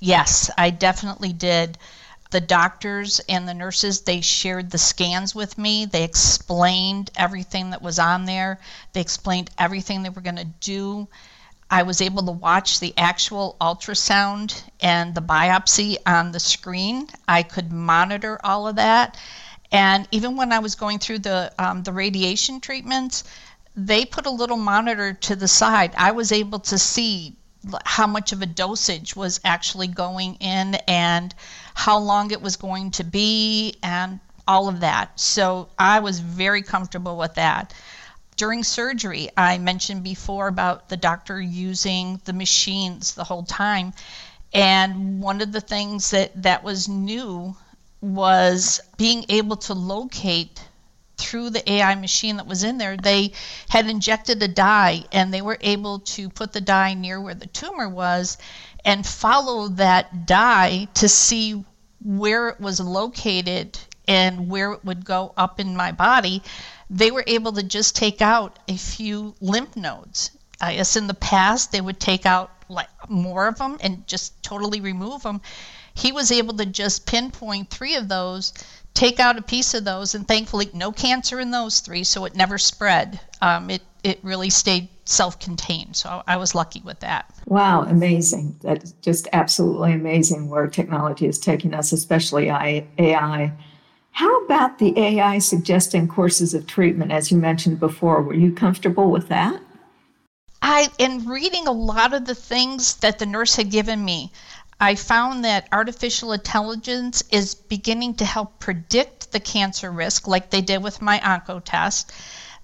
Yes, 0.00 0.50
I 0.56 0.70
definitely 0.70 1.32
did. 1.32 1.76
The 2.30 2.40
doctors 2.40 3.20
and 3.28 3.48
the 3.48 3.54
nurses, 3.54 4.02
they 4.02 4.20
shared 4.20 4.70
the 4.70 4.78
scans 4.78 5.34
with 5.34 5.58
me. 5.58 5.84
They 5.84 6.04
explained 6.04 7.10
everything 7.16 7.70
that 7.70 7.82
was 7.82 7.98
on 7.98 8.24
there. 8.24 8.60
They 8.92 9.00
explained 9.00 9.50
everything 9.58 10.02
they 10.02 10.10
were 10.10 10.20
going 10.20 10.36
to 10.36 10.44
do. 10.44 11.08
I 11.70 11.82
was 11.84 12.00
able 12.00 12.24
to 12.24 12.32
watch 12.32 12.80
the 12.80 12.94
actual 12.96 13.56
ultrasound 13.60 14.62
and 14.80 15.14
the 15.14 15.22
biopsy 15.22 15.96
on 16.06 16.32
the 16.32 16.40
screen. 16.40 17.08
I 17.28 17.42
could 17.42 17.72
monitor 17.72 18.40
all 18.42 18.66
of 18.66 18.76
that. 18.76 19.16
And 19.72 20.08
even 20.10 20.36
when 20.36 20.52
I 20.52 20.58
was 20.58 20.74
going 20.74 20.98
through 20.98 21.20
the, 21.20 21.52
um, 21.58 21.84
the 21.84 21.92
radiation 21.92 22.60
treatments, 22.60 23.22
they 23.76 24.04
put 24.04 24.26
a 24.26 24.30
little 24.30 24.56
monitor 24.56 25.12
to 25.12 25.36
the 25.36 25.46
side. 25.46 25.94
I 25.96 26.10
was 26.10 26.32
able 26.32 26.58
to 26.60 26.78
see 26.78 27.36
how 27.84 28.06
much 28.06 28.32
of 28.32 28.42
a 28.42 28.46
dosage 28.46 29.14
was 29.14 29.40
actually 29.44 29.88
going 29.88 30.36
in 30.36 30.76
and 30.86 31.34
how 31.74 31.98
long 31.98 32.30
it 32.30 32.40
was 32.40 32.56
going 32.56 32.90
to 32.92 33.04
be 33.04 33.74
and 33.82 34.20
all 34.48 34.68
of 34.68 34.80
that. 34.80 35.20
So 35.20 35.68
I 35.78 36.00
was 36.00 36.20
very 36.20 36.62
comfortable 36.62 37.16
with 37.16 37.34
that 37.34 37.74
during 38.40 38.64
surgery, 38.64 39.28
I 39.36 39.58
mentioned 39.58 40.02
before 40.02 40.48
about 40.48 40.88
the 40.88 40.96
doctor 40.96 41.38
using 41.38 42.22
the 42.24 42.32
machines 42.32 43.14
the 43.14 43.22
whole 43.22 43.42
time. 43.42 43.92
And 44.54 45.20
one 45.20 45.42
of 45.42 45.52
the 45.52 45.60
things 45.60 46.12
that, 46.12 46.42
that 46.42 46.64
was 46.64 46.88
new 46.88 47.54
was 48.00 48.80
being 48.96 49.26
able 49.28 49.56
to 49.56 49.74
locate 49.74 50.58
through 51.20 51.50
the 51.50 51.70
AI 51.70 51.94
machine 51.94 52.36
that 52.36 52.46
was 52.46 52.64
in 52.64 52.78
there. 52.78 52.96
They 52.96 53.32
had 53.68 53.88
injected 53.88 54.42
a 54.42 54.48
dye 54.48 55.04
and 55.12 55.32
they 55.32 55.42
were 55.42 55.58
able 55.60 56.00
to 56.00 56.28
put 56.28 56.52
the 56.52 56.60
dye 56.60 56.94
near 56.94 57.20
where 57.20 57.34
the 57.34 57.46
tumor 57.46 57.88
was 57.88 58.38
and 58.84 59.06
follow 59.06 59.68
that 59.68 60.26
dye 60.26 60.88
to 60.94 61.08
see 61.08 61.64
where 62.02 62.48
it 62.48 62.60
was 62.60 62.80
located 62.80 63.78
and 64.08 64.48
where 64.48 64.72
it 64.72 64.84
would 64.84 65.04
go 65.04 65.32
up 65.36 65.60
in 65.60 65.76
my 65.76 65.92
body 65.92 66.42
they 66.90 67.10
were 67.10 67.24
able 67.26 67.52
to 67.52 67.62
just 67.62 67.94
take 67.94 68.20
out 68.20 68.58
a 68.68 68.76
few 68.76 69.34
lymph 69.40 69.76
nodes. 69.76 70.30
I 70.60 70.74
guess 70.76 70.96
in 70.96 71.06
the 71.06 71.14
past 71.14 71.72
they 71.72 71.80
would 71.80 72.00
take 72.00 72.26
out 72.26 72.50
like 72.68 72.88
more 73.08 73.46
of 73.46 73.58
them 73.58 73.78
and 73.80 74.06
just 74.06 74.42
totally 74.42 74.80
remove 74.80 75.22
them. 75.22 75.40
He 75.94 76.12
was 76.12 76.32
able 76.32 76.56
to 76.56 76.66
just 76.66 77.06
pinpoint 77.06 77.70
three 77.70 77.96
of 77.96 78.08
those, 78.08 78.52
take 78.94 79.20
out 79.20 79.38
a 79.38 79.42
piece 79.42 79.74
of 79.74 79.84
those, 79.84 80.14
and 80.14 80.26
thankfully 80.26 80.70
no 80.72 80.92
cancer 80.92 81.40
in 81.40 81.50
those 81.50 81.80
three, 81.80 82.04
so 82.04 82.24
it 82.24 82.34
never 82.34 82.58
spread. 82.58 83.20
Um, 83.40 83.70
it 83.70 83.82
it 84.02 84.18
really 84.22 84.48
stayed 84.48 84.88
self-contained. 85.04 85.94
So 85.94 86.22
I 86.26 86.38
was 86.38 86.54
lucky 86.54 86.80
with 86.82 87.00
that. 87.00 87.30
Wow, 87.46 87.82
amazing! 87.82 88.56
That's 88.62 88.92
just 89.02 89.28
absolutely 89.32 89.92
amazing 89.92 90.48
where 90.48 90.66
technology 90.66 91.26
is 91.26 91.38
taking 91.38 91.74
us, 91.74 91.92
especially 91.92 92.48
AI. 92.48 93.52
How 94.12 94.44
about 94.44 94.78
the 94.78 94.98
AI 94.98 95.38
suggesting 95.38 96.08
courses 96.08 96.54
of 96.54 96.66
treatment, 96.66 97.12
as 97.12 97.30
you 97.30 97.38
mentioned 97.38 97.78
before? 97.78 98.22
Were 98.22 98.34
you 98.34 98.52
comfortable 98.52 99.10
with 99.10 99.28
that? 99.28 99.60
I, 100.62 100.88
in 100.98 101.26
reading 101.26 101.66
a 101.66 101.72
lot 101.72 102.12
of 102.12 102.26
the 102.26 102.34
things 102.34 102.96
that 102.96 103.18
the 103.18 103.26
nurse 103.26 103.56
had 103.56 103.70
given 103.70 104.04
me, 104.04 104.30
I 104.80 104.94
found 104.94 105.44
that 105.44 105.68
artificial 105.72 106.32
intelligence 106.32 107.22
is 107.30 107.54
beginning 107.54 108.14
to 108.14 108.24
help 108.24 108.58
predict 108.58 109.30
the 109.30 109.40
cancer 109.40 109.90
risk, 109.90 110.26
like 110.26 110.48
they 110.48 110.62
did 110.62 110.82
with 110.82 111.02
my 111.02 111.18
OncoTest. 111.18 112.06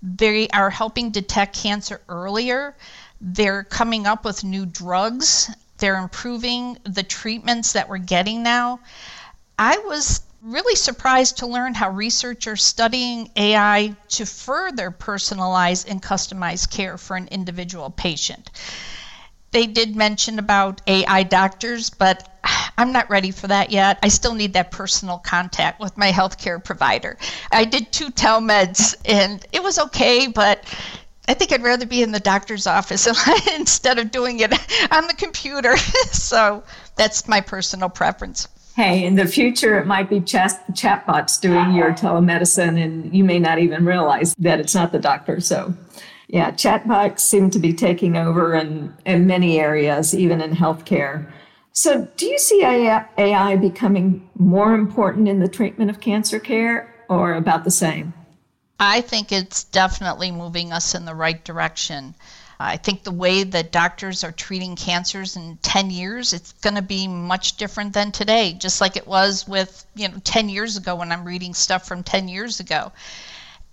They 0.02 0.49
are 0.49 0.70
helping 0.70 1.11
detect 1.11 1.56
cancer 1.56 2.00
earlier. 2.08 2.75
They're 3.20 3.64
coming 3.64 4.06
up 4.06 4.25
with 4.25 4.44
new 4.44 4.64
drugs. 4.64 5.50
They're 5.76 5.99
improving 5.99 6.78
the 6.85 7.02
treatments 7.02 7.73
that 7.73 7.88
we're 7.88 7.99
getting 7.99 8.42
now. 8.42 8.80
I 9.58 9.76
was 9.78 10.23
really 10.42 10.76
surprised 10.76 11.38
to 11.38 11.46
learn 11.46 11.75
how 11.75 11.90
researchers 11.90 12.52
are 12.52 12.56
studying 12.56 13.30
AI 13.37 13.94
to 14.08 14.25
further 14.25 14.90
personalize 14.90 15.87
and 15.88 16.02
customize 16.02 16.70
care 16.70 16.96
for 16.96 17.16
an 17.16 17.28
individual 17.28 17.90
patient. 17.90 18.50
They 19.53 19.67
did 19.67 19.97
mention 19.97 20.38
about 20.38 20.83
AI 20.87 21.23
doctors, 21.23 21.91
but 21.91 22.41
I'm 22.79 22.93
not 22.93 23.09
ready 23.09 23.31
for 23.31 23.47
that 23.47 23.71
yet. 23.71 23.99
I 24.03 24.09
still 24.09 24.35
need 24.35 24.53
that 24.53 24.71
personal 24.71 25.19
contact 25.19 25.81
with 25.81 25.97
my 25.97 26.11
healthcare 26.11 26.62
provider. 26.62 27.17
I 27.53 27.65
did 27.65 27.91
two 27.93 28.11
telemeds 28.11 28.95
and 29.05 29.45
it 29.53 29.62
was 29.62 29.79
okay, 29.79 30.26
but 30.26 30.65
I 31.29 31.35
think 31.35 31.53
I'd 31.53 31.62
rather 31.62 31.87
be 31.87 32.03
in 32.03 32.12
the 32.12 32.21
doctor's 32.21 32.67
office 32.67 33.09
instead 33.59 33.99
of 33.99 34.11
doing 34.11 34.41
it 34.41 34.53
on 34.93 35.07
the 35.07 35.15
computer. 35.15 35.76
so 36.12 36.62
that's 36.97 37.26
my 37.26 37.41
personal 37.41 37.88
preference 37.88 38.49
hey, 38.76 39.05
in 39.07 39.15
the 39.15 39.26
future, 39.26 39.79
it 39.79 39.87
might 39.87 40.09
be 40.09 40.21
chat- 40.21 40.62
chatbots 40.73 41.41
doing 41.41 41.73
your 41.73 41.93
telemedicine, 41.93 42.79
and 42.81 43.12
you 43.15 43.25
may 43.25 43.38
not 43.38 43.59
even 43.59 43.87
realize 43.87 44.35
that 44.38 44.61
it's 44.61 44.75
not 44.75 44.93
the 44.93 44.99
doctor. 44.99 45.41
So, 45.41 45.75
yeah, 46.28 46.50
chatbots 46.50 47.21
seem 47.21 47.50
to 47.50 47.59
be 47.59 47.73
taking 47.73 48.16
over 48.16 48.54
in, 48.54 48.95
in 49.04 49.26
many 49.26 49.61
areas, 49.61 50.14
even 50.14 50.40
in 50.40 50.52
healthcare. 50.52 51.30
So, 51.73 52.09
do 52.16 52.26
you 52.26 52.38
see 52.38 52.62
AI 52.62 53.56
becoming 53.56 54.28
more 54.35 54.75
important 54.75 55.28
in 55.28 55.40
the 55.40 55.49
treatment 55.49 55.90
of 55.90 56.00
cancer 56.00 56.40
care 56.40 56.95
or 57.09 57.35
about 57.35 57.64
the 57.64 57.71
same? 57.71 58.14
I 58.80 59.02
think 59.02 59.30
it's 59.30 59.64
definitely 59.64 60.30
moving 60.30 60.73
us 60.73 60.95
in 60.95 61.04
the 61.04 61.14
right 61.14 61.42
direction. 61.45 62.14
I 62.59 62.78
think 62.78 63.02
the 63.02 63.12
way 63.12 63.42
that 63.45 63.71
doctors 63.71 64.25
are 64.25 64.33
treating 64.33 64.76
cancers 64.76 65.37
in 65.37 65.59
10 65.61 65.90
years, 65.90 66.33
it's 66.33 66.52
going 66.52 66.76
to 66.76 66.83
be 66.83 67.06
much 67.06 67.56
different 67.59 67.92
than 67.92 68.12
today, 68.12 68.54
just 68.54 68.80
like 68.80 68.97
it 68.97 69.06
was 69.06 69.47
with, 69.47 69.85
you 69.95 70.09
know, 70.09 70.18
10 70.25 70.49
years 70.49 70.76
ago 70.76 70.97
when 70.97 71.12
I'm 71.12 71.26
reading 71.26 71.52
stuff 71.52 71.87
from 71.87 72.02
10 72.02 72.28
years 72.28 72.61
ago. 72.61 72.92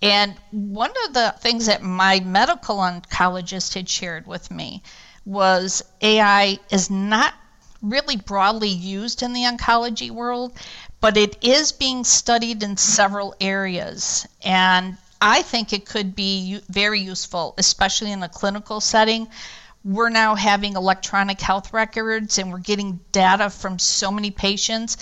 And 0.03 0.35
one 0.51 0.91
of 1.05 1.13
the 1.13 1.33
things 1.39 1.67
that 1.67 1.81
my 1.81 2.19
medical 2.19 2.75
oncologist 2.75 3.73
had 3.73 3.87
shared 3.87 4.27
with 4.27 4.51
me 4.51 4.83
was 5.23 5.81
AI 6.01 6.59
is 6.69 6.89
not 6.89 7.33
really 7.81 8.17
broadly 8.17 8.67
used 8.67 9.23
in 9.23 9.31
the 9.31 9.43
oncology 9.43 10.11
world, 10.11 10.57
but 10.99 11.15
it 11.15 11.41
is 11.41 11.71
being 11.71 12.03
studied 12.03 12.63
in 12.63 12.75
several 12.75 13.33
areas. 13.39 14.27
And 14.43 14.97
I 15.21 15.41
think 15.41 15.71
it 15.71 15.85
could 15.85 16.17
be 16.17 16.59
very 16.67 16.99
useful, 16.99 17.53
especially 17.57 18.11
in 18.11 18.23
a 18.23 18.29
clinical 18.29 18.81
setting. 18.81 19.29
We're 19.85 20.09
now 20.09 20.35
having 20.35 20.75
electronic 20.75 21.39
health 21.39 21.71
records 21.71 22.37
and 22.39 22.51
we're 22.51 22.59
getting 22.59 22.99
data 23.13 23.49
from 23.49 23.79
so 23.79 24.11
many 24.11 24.31
patients. 24.31 24.97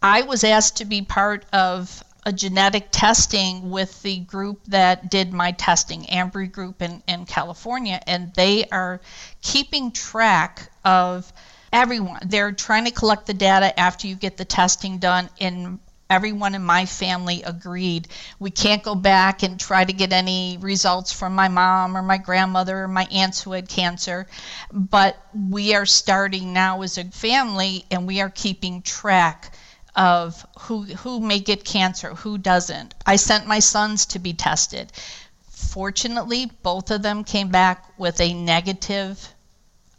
I 0.00 0.22
was 0.22 0.44
asked 0.44 0.76
to 0.76 0.84
be 0.84 1.02
part 1.02 1.44
of 1.52 2.04
a 2.24 2.32
genetic 2.32 2.88
testing 2.90 3.70
with 3.70 4.02
the 4.02 4.18
group 4.18 4.60
that 4.66 5.10
did 5.10 5.32
my 5.32 5.52
testing, 5.52 6.02
Ambry 6.04 6.50
Group 6.50 6.82
in, 6.82 7.02
in 7.06 7.24
California, 7.26 8.00
and 8.06 8.32
they 8.34 8.66
are 8.66 9.00
keeping 9.40 9.92
track 9.92 10.70
of 10.84 11.32
everyone. 11.72 12.20
They're 12.26 12.52
trying 12.52 12.84
to 12.86 12.90
collect 12.90 13.26
the 13.26 13.34
data 13.34 13.78
after 13.78 14.06
you 14.06 14.14
get 14.14 14.36
the 14.36 14.44
testing 14.44 14.98
done 14.98 15.30
in 15.38 15.78
everyone 16.10 16.54
in 16.54 16.62
my 16.62 16.86
family 16.86 17.42
agreed 17.42 18.08
we 18.38 18.50
can't 18.50 18.82
go 18.82 18.94
back 18.94 19.42
and 19.42 19.60
try 19.60 19.84
to 19.84 19.92
get 19.92 20.12
any 20.12 20.56
results 20.60 21.12
from 21.12 21.34
my 21.34 21.48
mom 21.48 21.96
or 21.96 22.02
my 22.02 22.16
grandmother 22.16 22.84
or 22.84 22.88
my 22.88 23.04
aunts 23.12 23.42
who 23.42 23.52
had 23.52 23.68
cancer 23.68 24.26
but 24.72 25.16
we 25.34 25.74
are 25.74 25.84
starting 25.84 26.52
now 26.52 26.80
as 26.80 26.96
a 26.96 27.04
family 27.04 27.84
and 27.90 28.06
we 28.06 28.20
are 28.22 28.30
keeping 28.30 28.80
track 28.80 29.52
of 29.98 30.46
who 30.60 30.84
who 30.84 31.20
may 31.20 31.40
get 31.40 31.64
cancer 31.64 32.14
who 32.14 32.38
doesn't 32.38 32.94
i 33.04 33.16
sent 33.16 33.46
my 33.46 33.58
sons 33.58 34.06
to 34.06 34.18
be 34.18 34.32
tested 34.32 34.90
fortunately 35.50 36.46
both 36.62 36.90
of 36.90 37.02
them 37.02 37.24
came 37.24 37.48
back 37.48 37.84
with 37.98 38.20
a 38.20 38.32
negative 38.32 39.34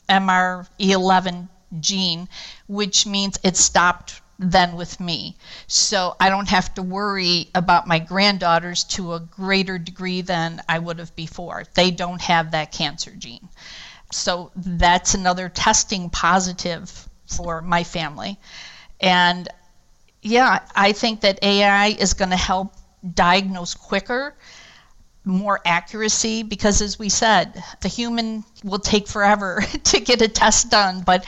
mre11 0.09 1.47
gene 1.79 2.27
which 2.67 3.05
means 3.05 3.37
it 3.43 3.55
stopped 3.55 4.21
then 4.39 4.75
with 4.77 4.99
me. 5.01 5.35
So 5.67 6.15
I 6.19 6.29
don't 6.29 6.47
have 6.47 6.73
to 6.75 6.81
worry 6.81 7.49
about 7.53 7.87
my 7.87 7.99
granddaughters 7.99 8.85
to 8.85 9.13
a 9.13 9.19
greater 9.19 9.77
degree 9.77 10.21
than 10.21 10.61
I 10.67 10.79
would 10.79 10.99
have 10.99 11.13
before. 11.15 11.65
They 11.73 11.91
don't 11.91 12.21
have 12.21 12.51
that 12.51 12.71
cancer 12.71 13.11
gene. 13.11 13.49
So 14.11 14.51
that's 14.55 15.13
another 15.13 15.49
testing 15.49 16.09
positive 16.09 17.09
for 17.27 17.61
my 17.61 17.83
family. 17.83 18.39
And 19.01 19.47
yeah, 20.21 20.59
I 20.75 20.91
think 20.91 21.21
that 21.21 21.39
AI 21.43 21.87
is 21.87 22.13
going 22.13 22.31
to 22.31 22.37
help 22.37 22.73
diagnose 23.13 23.73
quicker 23.73 24.35
more 25.25 25.59
accuracy 25.65 26.43
because 26.43 26.81
as 26.81 26.97
we 26.97 27.09
said 27.09 27.61
the 27.81 27.87
human 27.87 28.43
will 28.63 28.79
take 28.79 29.07
forever 29.07 29.61
to 29.83 29.99
get 29.99 30.21
a 30.21 30.27
test 30.27 30.71
done 30.71 31.01
but 31.01 31.25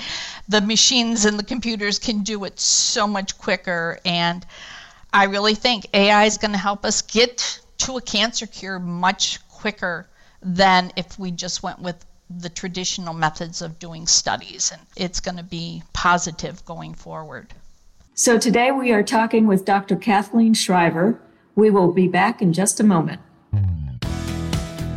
the 0.47 0.62
machines 0.62 1.25
and 1.25 1.38
the 1.38 1.43
computers 1.43 1.99
can 1.99 2.23
do 2.23 2.43
it 2.45 2.60
so 2.60 3.06
much 3.06 3.38
quicker 3.38 3.99
and 4.06 4.45
i 5.13 5.25
really 5.25 5.56
think 5.56 5.86
ai 5.93 6.25
is 6.25 6.38
going 6.38 6.51
to 6.51 6.58
help 6.58 6.86
us 6.86 7.01
get 7.01 7.60
to 7.77 7.97
a 7.97 8.01
cancer 8.01 8.47
cure 8.47 8.80
much 8.80 9.45
quicker 9.49 10.08
than 10.41 10.91
if 10.95 11.19
we 11.19 11.32
just 11.32 11.62
went 11.62 11.80
with 11.80 12.04
the 12.30 12.49
traditional 12.49 13.13
methods 13.13 13.62
of 13.62 13.77
doing 13.77 14.08
studies 14.08 14.71
and 14.71 14.82
it's 14.95 15.19
going 15.19 15.38
to 15.38 15.43
be 15.43 15.84
positive 15.93 16.63
going 16.65 16.93
forward 16.93 17.54
so 18.21 18.38
today 18.38 18.69
we 18.69 18.91
are 18.91 19.01
talking 19.01 19.47
with 19.47 19.65
dr 19.65 19.95
kathleen 19.95 20.53
shriver 20.53 21.19
we 21.55 21.71
will 21.71 21.91
be 21.91 22.07
back 22.07 22.39
in 22.39 22.53
just 22.53 22.79
a 22.79 22.84
moment 22.84 23.19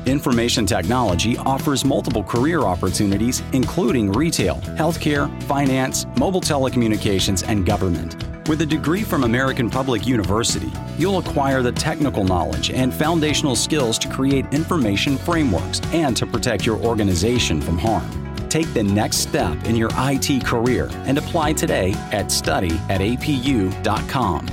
Information 0.04 0.66
technology 0.66 1.38
offers 1.38 1.82
multiple 1.82 2.22
career 2.22 2.60
opportunities, 2.60 3.42
including 3.54 4.12
retail, 4.12 4.56
healthcare, 4.76 5.42
finance, 5.44 6.04
mobile 6.18 6.42
telecommunications, 6.42 7.42
and 7.48 7.64
government. 7.64 8.22
With 8.46 8.60
a 8.60 8.66
degree 8.66 9.02
from 9.02 9.24
American 9.24 9.70
Public 9.70 10.06
University, 10.06 10.70
you'll 10.98 11.20
acquire 11.20 11.62
the 11.62 11.72
technical 11.72 12.22
knowledge 12.22 12.70
and 12.70 12.92
foundational 12.92 13.56
skills 13.56 13.98
to 14.00 14.08
create 14.10 14.44
information 14.52 15.16
frameworks 15.16 15.80
and 15.94 16.14
to 16.18 16.26
protect 16.26 16.66
your 16.66 16.76
organization 16.76 17.62
from 17.62 17.78
harm. 17.78 18.23
Take 18.54 18.72
the 18.72 18.84
next 18.84 19.16
step 19.16 19.64
in 19.64 19.74
your 19.74 19.90
IT 19.96 20.44
career 20.44 20.88
and 21.06 21.18
apply 21.18 21.54
today 21.54 21.92
at 22.12 22.30
study 22.30 22.70
at 22.88 23.00
apu.com. 23.00 24.46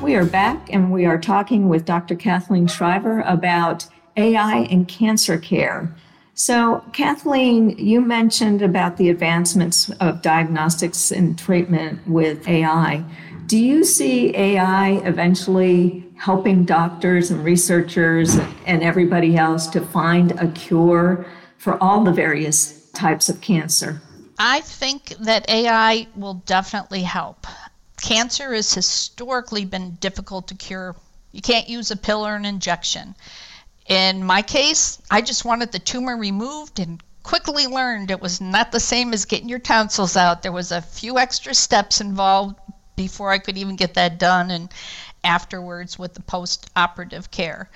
We 0.00 0.14
are 0.14 0.24
back 0.24 0.72
and 0.72 0.90
we 0.90 1.04
are 1.04 1.18
talking 1.18 1.68
with 1.68 1.84
Dr. 1.84 2.14
Kathleen 2.14 2.66
Shriver 2.66 3.20
about 3.20 3.86
AI 4.16 4.60
in 4.70 4.86
cancer 4.86 5.36
care. 5.36 5.94
So, 6.32 6.82
Kathleen, 6.94 7.76
you 7.76 8.00
mentioned 8.00 8.62
about 8.62 8.96
the 8.96 9.10
advancements 9.10 9.90
of 10.00 10.22
diagnostics 10.22 11.10
and 11.10 11.38
treatment 11.38 12.08
with 12.08 12.48
AI. 12.48 13.04
Do 13.48 13.58
you 13.58 13.84
see 13.84 14.34
AI 14.34 14.92
eventually 15.04 16.10
helping 16.16 16.64
doctors 16.64 17.30
and 17.30 17.44
researchers 17.44 18.38
and 18.64 18.82
everybody 18.82 19.36
else 19.36 19.66
to 19.66 19.82
find 19.82 20.32
a 20.40 20.50
cure 20.52 21.26
for 21.58 21.76
all 21.82 22.02
the 22.02 22.12
various 22.12 22.81
types 22.94 23.28
of 23.28 23.40
cancer? 23.40 24.02
I 24.38 24.60
think 24.60 25.14
that 25.20 25.48
AI 25.48 26.08
will 26.16 26.34
definitely 26.34 27.02
help. 27.02 27.46
Cancer 28.00 28.52
has 28.54 28.74
historically 28.74 29.64
been 29.64 29.96
difficult 30.00 30.48
to 30.48 30.54
cure. 30.54 30.96
You 31.30 31.40
can't 31.40 31.68
use 31.68 31.90
a 31.90 31.96
pill 31.96 32.26
or 32.26 32.34
an 32.34 32.44
injection. 32.44 33.14
In 33.86 34.24
my 34.24 34.42
case, 34.42 35.00
I 35.10 35.20
just 35.20 35.44
wanted 35.44 35.72
the 35.72 35.78
tumor 35.78 36.16
removed 36.16 36.78
and 36.78 37.02
quickly 37.22 37.66
learned 37.66 38.10
it 38.10 38.20
was 38.20 38.40
not 38.40 38.72
the 38.72 38.80
same 38.80 39.12
as 39.12 39.24
getting 39.24 39.48
your 39.48 39.58
tonsils 39.58 40.16
out. 40.16 40.42
There 40.42 40.52
was 40.52 40.72
a 40.72 40.82
few 40.82 41.18
extra 41.18 41.54
steps 41.54 42.00
involved 42.00 42.56
before 42.96 43.30
I 43.30 43.38
could 43.38 43.56
even 43.56 43.76
get 43.76 43.94
that 43.94 44.18
done 44.18 44.50
and 44.50 44.68
afterwards 45.24 45.98
with 45.98 46.14
the 46.14 46.22
post-operative 46.22 47.30
care. 47.30 47.70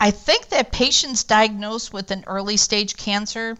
I 0.00 0.10
think 0.10 0.48
that 0.48 0.72
patients 0.72 1.24
diagnosed 1.24 1.92
with 1.92 2.10
an 2.10 2.24
early 2.26 2.56
stage 2.56 2.96
cancer 2.96 3.56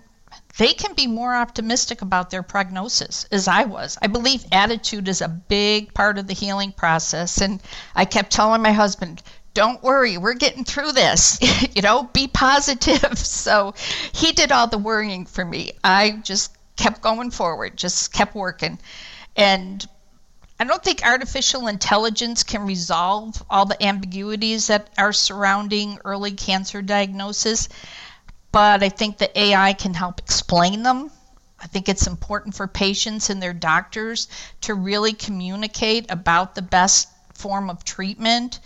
they 0.59 0.75
can 0.75 0.93
be 0.95 1.07
more 1.07 1.35
optimistic 1.35 2.03
about 2.03 2.31
their 2.31 2.43
prognosis 2.43 3.25
as 3.33 3.49
I 3.49 3.65
was. 3.65 3.97
I 4.03 4.09
believe 4.09 4.45
attitude 4.53 5.09
is 5.09 5.23
a 5.23 5.29
big 5.29 5.95
part 5.95 6.19
of 6.19 6.27
the 6.27 6.35
healing 6.35 6.73
process 6.73 7.41
and 7.41 7.63
I 7.95 8.05
kept 8.05 8.33
telling 8.33 8.61
my 8.61 8.73
husband 8.73 9.23
don't 9.55 9.83
worry, 9.83 10.19
we're 10.19 10.35
getting 10.35 10.65
through 10.65 10.93
this. 10.93 11.39
you 11.75 11.83
know, 11.83 12.05
be 12.13 12.29
positive. 12.29 13.19
So 13.39 13.75
he 14.13 14.33
did 14.33 14.53
all 14.53 14.67
the 14.67 14.79
worrying 14.79 15.27
for 15.27 15.45
me. 15.45 15.73
I 15.83 16.21
just 16.23 16.55
kept 16.77 17.01
going 17.01 17.31
forward, 17.31 17.77
just 17.77 18.13
kept 18.13 18.35
working. 18.35 18.79
And 19.37 19.87
I 20.61 20.65
don't 20.65 20.83
think 20.83 21.05
artificial 21.05 21.69
intelligence 21.69 22.43
can 22.43 22.67
resolve 22.67 23.43
all 23.49 23.65
the 23.65 23.81
ambiguities 23.83 24.67
that 24.67 24.91
are 24.99 25.13
surrounding 25.13 25.99
early 26.05 26.33
cancer 26.33 26.83
diagnosis, 26.83 27.69
but 28.53 28.83
I 28.83 28.89
think 28.89 29.19
the 29.19 29.39
AI 29.39 29.73
can 29.73 29.95
help 29.95 30.19
explain 30.21 30.83
them. 30.83 31.11
I 31.61 31.67
think 31.67 31.89
it's 31.89 32.07
important 32.07 32.55
for 32.55 32.67
patients 32.67 33.31
and 33.31 33.43
their 33.43 33.53
doctors 33.53 34.29
to 34.63 34.75
really 34.75 35.13
communicate 35.13 36.07
about 36.11 36.55
the 36.55 36.63
best 36.63 37.09
form 37.35 37.69
of 37.71 37.85
treatment 37.85 38.61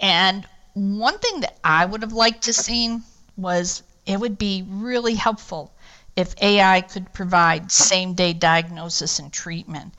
and 0.00 0.46
one 0.74 1.18
thing 1.18 1.40
that 1.40 1.58
I 1.62 1.84
would 1.84 2.02
have 2.02 2.12
liked 2.12 2.44
to 2.44 2.52
seen 2.52 3.02
was 3.36 3.82
it 4.06 4.18
would 4.18 4.38
be 4.38 4.64
really 4.68 5.14
helpful 5.14 5.72
if 6.16 6.34
AI 6.40 6.80
could 6.80 7.12
provide 7.12 7.70
same 7.70 8.14
day 8.14 8.32
diagnosis 8.32 9.18
and 9.18 9.32
treatment. 9.32 9.94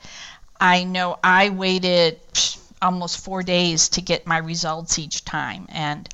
I 0.60 0.84
know 0.84 1.18
I 1.22 1.50
waited 1.50 2.20
almost 2.80 3.24
four 3.24 3.42
days 3.42 3.90
to 3.90 4.00
get 4.00 4.26
my 4.26 4.38
results 4.38 4.98
each 4.98 5.24
time, 5.24 5.66
and 5.68 6.08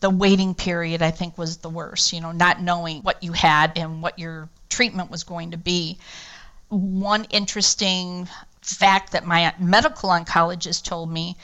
the 0.00 0.10
waiting 0.10 0.54
period 0.54 1.02
I 1.02 1.10
think 1.10 1.38
was 1.38 1.58
the 1.58 1.68
worst, 1.68 2.12
you 2.12 2.20
know, 2.20 2.32
not 2.32 2.60
knowing 2.60 3.02
what 3.02 3.22
you 3.22 3.32
had 3.32 3.76
and 3.76 4.02
what 4.02 4.18
your 4.18 4.48
treatment 4.68 5.10
was 5.10 5.24
going 5.24 5.52
to 5.52 5.58
be. 5.58 5.98
One 6.68 7.24
interesting 7.30 8.28
fact 8.62 9.12
that 9.12 9.26
my 9.26 9.54
medical 9.58 10.10
oncologist 10.10 10.84
told 10.84 11.10
me 11.10 11.36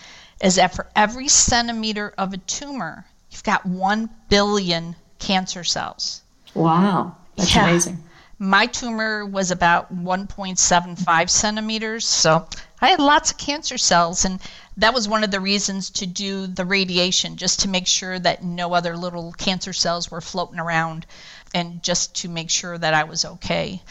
is 0.42 0.56
that 0.56 0.74
for 0.74 0.86
every 0.94 1.28
centimeter 1.28 2.12
of 2.16 2.32
a 2.32 2.38
tumor, 2.38 3.04
you've 3.30 3.44
got 3.44 3.64
1 3.66 4.10
billion 4.28 4.96
cancer 5.18 5.64
cells. 5.64 6.22
Wow, 6.54 7.16
that's 7.36 7.54
yeah. 7.54 7.68
amazing. 7.68 8.02
My 8.38 8.66
tumor 8.66 9.24
was 9.24 9.50
about 9.50 9.94
1.75 9.94 11.30
centimeters, 11.30 12.06
so 12.06 12.46
I 12.82 12.88
had 12.88 13.00
lots 13.00 13.30
of 13.30 13.38
cancer 13.38 13.78
cells, 13.78 14.26
and 14.26 14.40
that 14.76 14.92
was 14.92 15.08
one 15.08 15.24
of 15.24 15.30
the 15.30 15.40
reasons 15.40 15.88
to 15.90 16.06
do 16.06 16.46
the 16.46 16.66
radiation, 16.66 17.36
just 17.36 17.60
to 17.60 17.68
make 17.68 17.86
sure 17.86 18.18
that 18.18 18.44
no 18.44 18.74
other 18.74 18.94
little 18.94 19.32
cancer 19.32 19.72
cells 19.72 20.10
were 20.10 20.20
floating 20.20 20.60
around, 20.60 21.06
and 21.54 21.82
just 21.82 22.14
to 22.16 22.28
make 22.28 22.50
sure 22.50 22.76
that 22.76 22.92
I 22.92 23.04
was 23.04 23.24
okay. 23.24 23.82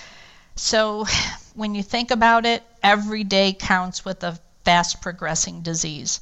So, 0.55 1.07
when 1.55 1.73
you 1.73 1.81
think 1.81 2.11
about 2.11 2.45
it, 2.45 2.61
every 2.83 3.23
day 3.23 3.51
counts 3.51 4.05
with 4.05 4.23
a 4.23 4.39
fast 4.63 5.01
progressing 5.01 5.63
disease. 5.63 6.21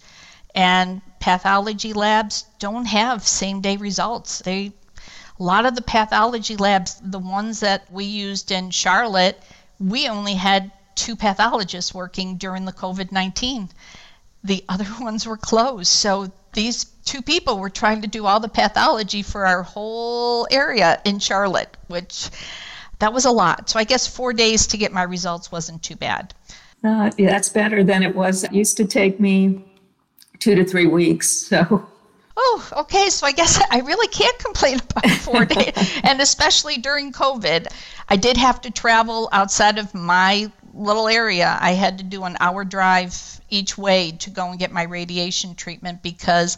And 0.55 1.01
pathology 1.19 1.91
labs 1.91 2.45
don't 2.59 2.85
have 2.85 3.27
same 3.27 3.59
day 3.59 3.75
results. 3.75 4.39
They 4.39 4.71
a 5.43 5.45
lot 5.45 5.65
of 5.65 5.75
the 5.75 5.81
pathology 5.81 6.55
labs, 6.55 7.01
the 7.03 7.19
ones 7.19 7.59
that 7.59 7.91
we 7.91 8.05
used 8.05 8.49
in 8.49 8.69
Charlotte, 8.69 9.37
we 9.77 10.07
only 10.07 10.35
had 10.35 10.71
two 10.95 11.17
pathologists 11.17 11.93
working 11.93 12.37
during 12.37 12.63
the 12.63 12.71
COVID 12.71 13.11
19. 13.11 13.67
The 14.45 14.63
other 14.69 14.87
ones 15.01 15.27
were 15.27 15.35
closed. 15.35 15.91
So 15.91 16.31
these 16.53 16.85
two 17.03 17.21
people 17.21 17.59
were 17.59 17.69
trying 17.69 18.03
to 18.03 18.07
do 18.07 18.25
all 18.25 18.39
the 18.39 18.47
pathology 18.47 19.21
for 19.21 19.45
our 19.45 19.63
whole 19.63 20.47
area 20.49 21.01
in 21.03 21.19
Charlotte, 21.19 21.75
which 21.87 22.29
that 22.99 23.11
was 23.11 23.25
a 23.25 23.31
lot. 23.31 23.69
So 23.69 23.79
I 23.79 23.83
guess 23.83 24.07
four 24.07 24.31
days 24.31 24.67
to 24.67 24.77
get 24.77 24.93
my 24.93 25.03
results 25.03 25.51
wasn't 25.51 25.83
too 25.83 25.97
bad. 25.97 26.33
Uh, 26.85 27.11
yeah, 27.17 27.31
that's 27.31 27.49
better 27.49 27.83
than 27.83 28.01
it 28.01 28.15
was. 28.15 28.45
It 28.45 28.53
used 28.53 28.77
to 28.77 28.85
take 28.85 29.19
me 29.19 29.65
two 30.39 30.55
to 30.55 30.63
three 30.63 30.87
weeks. 30.87 31.29
So. 31.29 31.85
Okay. 32.71 33.09
So 33.09 33.27
I 33.27 33.31
guess 33.31 33.61
I 33.69 33.79
really 33.79 34.07
can't 34.07 34.37
complain 34.39 34.79
about 34.79 35.09
four 35.09 35.45
days, 35.45 35.73
and 36.03 36.21
especially 36.21 36.77
during 36.77 37.11
COVID, 37.11 37.67
I 38.07 38.15
did 38.15 38.37
have 38.37 38.61
to 38.61 38.71
travel 38.71 39.29
outside 39.31 39.77
of 39.77 39.93
my 39.93 40.51
little 40.73 41.07
area. 41.07 41.57
I 41.59 41.71
had 41.71 41.99
to 41.99 42.03
do 42.03 42.23
an 42.23 42.37
hour 42.39 42.63
drive 42.63 43.41
each 43.49 43.77
way 43.77 44.11
to 44.19 44.29
go 44.29 44.49
and 44.49 44.59
get 44.59 44.71
my 44.71 44.83
radiation 44.83 45.55
treatment 45.55 46.01
because 46.01 46.57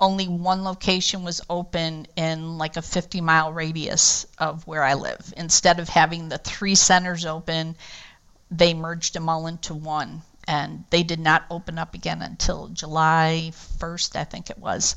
only 0.00 0.28
one 0.28 0.62
location 0.62 1.24
was 1.24 1.40
open 1.50 2.06
in 2.14 2.56
like 2.56 2.76
a 2.76 2.82
50 2.82 3.20
mile 3.20 3.52
radius 3.52 4.26
of 4.38 4.64
where 4.66 4.84
I 4.84 4.94
live. 4.94 5.34
Instead 5.36 5.80
of 5.80 5.88
having 5.88 6.28
the 6.28 6.38
three 6.38 6.76
centers 6.76 7.26
open 7.26 7.76
they 8.50 8.74
merged 8.74 9.14
them 9.14 9.28
all 9.28 9.46
into 9.46 9.74
one 9.74 10.22
and 10.48 10.82
they 10.90 11.02
did 11.02 11.20
not 11.20 11.44
open 11.50 11.78
up 11.78 11.94
again 11.94 12.22
until 12.22 12.68
July 12.68 13.52
1st, 13.52 14.16
I 14.16 14.24
think 14.24 14.50
it 14.50 14.58
was. 14.58 14.96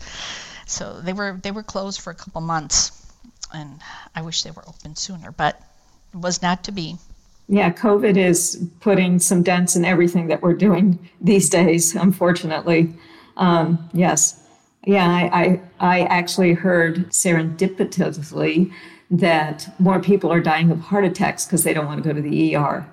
So 0.65 1.01
they 1.01 1.13
were 1.13 1.37
they 1.43 1.51
were 1.51 1.63
closed 1.63 1.99
for 1.99 2.11
a 2.11 2.15
couple 2.15 2.39
months, 2.39 3.05
and 3.53 3.81
I 4.15 4.21
wish 4.21 4.43
they 4.43 4.51
were 4.51 4.63
open 4.67 4.95
sooner, 4.95 5.31
but 5.31 5.61
it 6.13 6.17
was 6.17 6.41
not 6.41 6.63
to 6.63 6.71
be. 6.71 6.95
Yeah, 7.49 7.71
COVID 7.73 8.15
is 8.15 8.65
putting 8.79 9.19
some 9.19 9.43
dents 9.43 9.75
in 9.75 9.83
everything 9.83 10.27
that 10.27 10.41
we're 10.41 10.53
doing 10.53 11.09
these 11.21 11.49
days, 11.49 11.93
unfortunately. 11.95 12.93
Um, 13.35 13.89
yes. 13.93 14.37
Yeah, 14.85 15.07
I, 15.07 15.41
I, 15.43 15.61
I 15.79 16.01
actually 16.05 16.53
heard 16.53 17.09
serendipitously 17.09 18.71
that 19.11 19.67
more 19.79 19.99
people 19.99 20.31
are 20.31 20.39
dying 20.39 20.71
of 20.71 20.79
heart 20.79 21.03
attacks 21.03 21.45
because 21.45 21.63
they 21.63 21.73
don't 21.73 21.85
want 21.85 22.01
to 22.01 22.09
go 22.09 22.15
to 22.15 22.21
the 22.21 22.55
ER. 22.55 22.87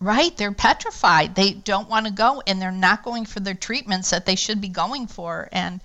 Right, 0.00 0.36
they're 0.36 0.52
petrified. 0.52 1.34
They 1.34 1.52
don't 1.52 1.88
want 1.88 2.06
to 2.06 2.12
go 2.12 2.42
and 2.46 2.62
they're 2.62 2.70
not 2.70 3.02
going 3.02 3.26
for 3.26 3.40
their 3.40 3.54
treatments 3.54 4.10
that 4.10 4.26
they 4.26 4.36
should 4.36 4.60
be 4.60 4.68
going 4.68 5.08
for 5.08 5.48
and 5.50 5.80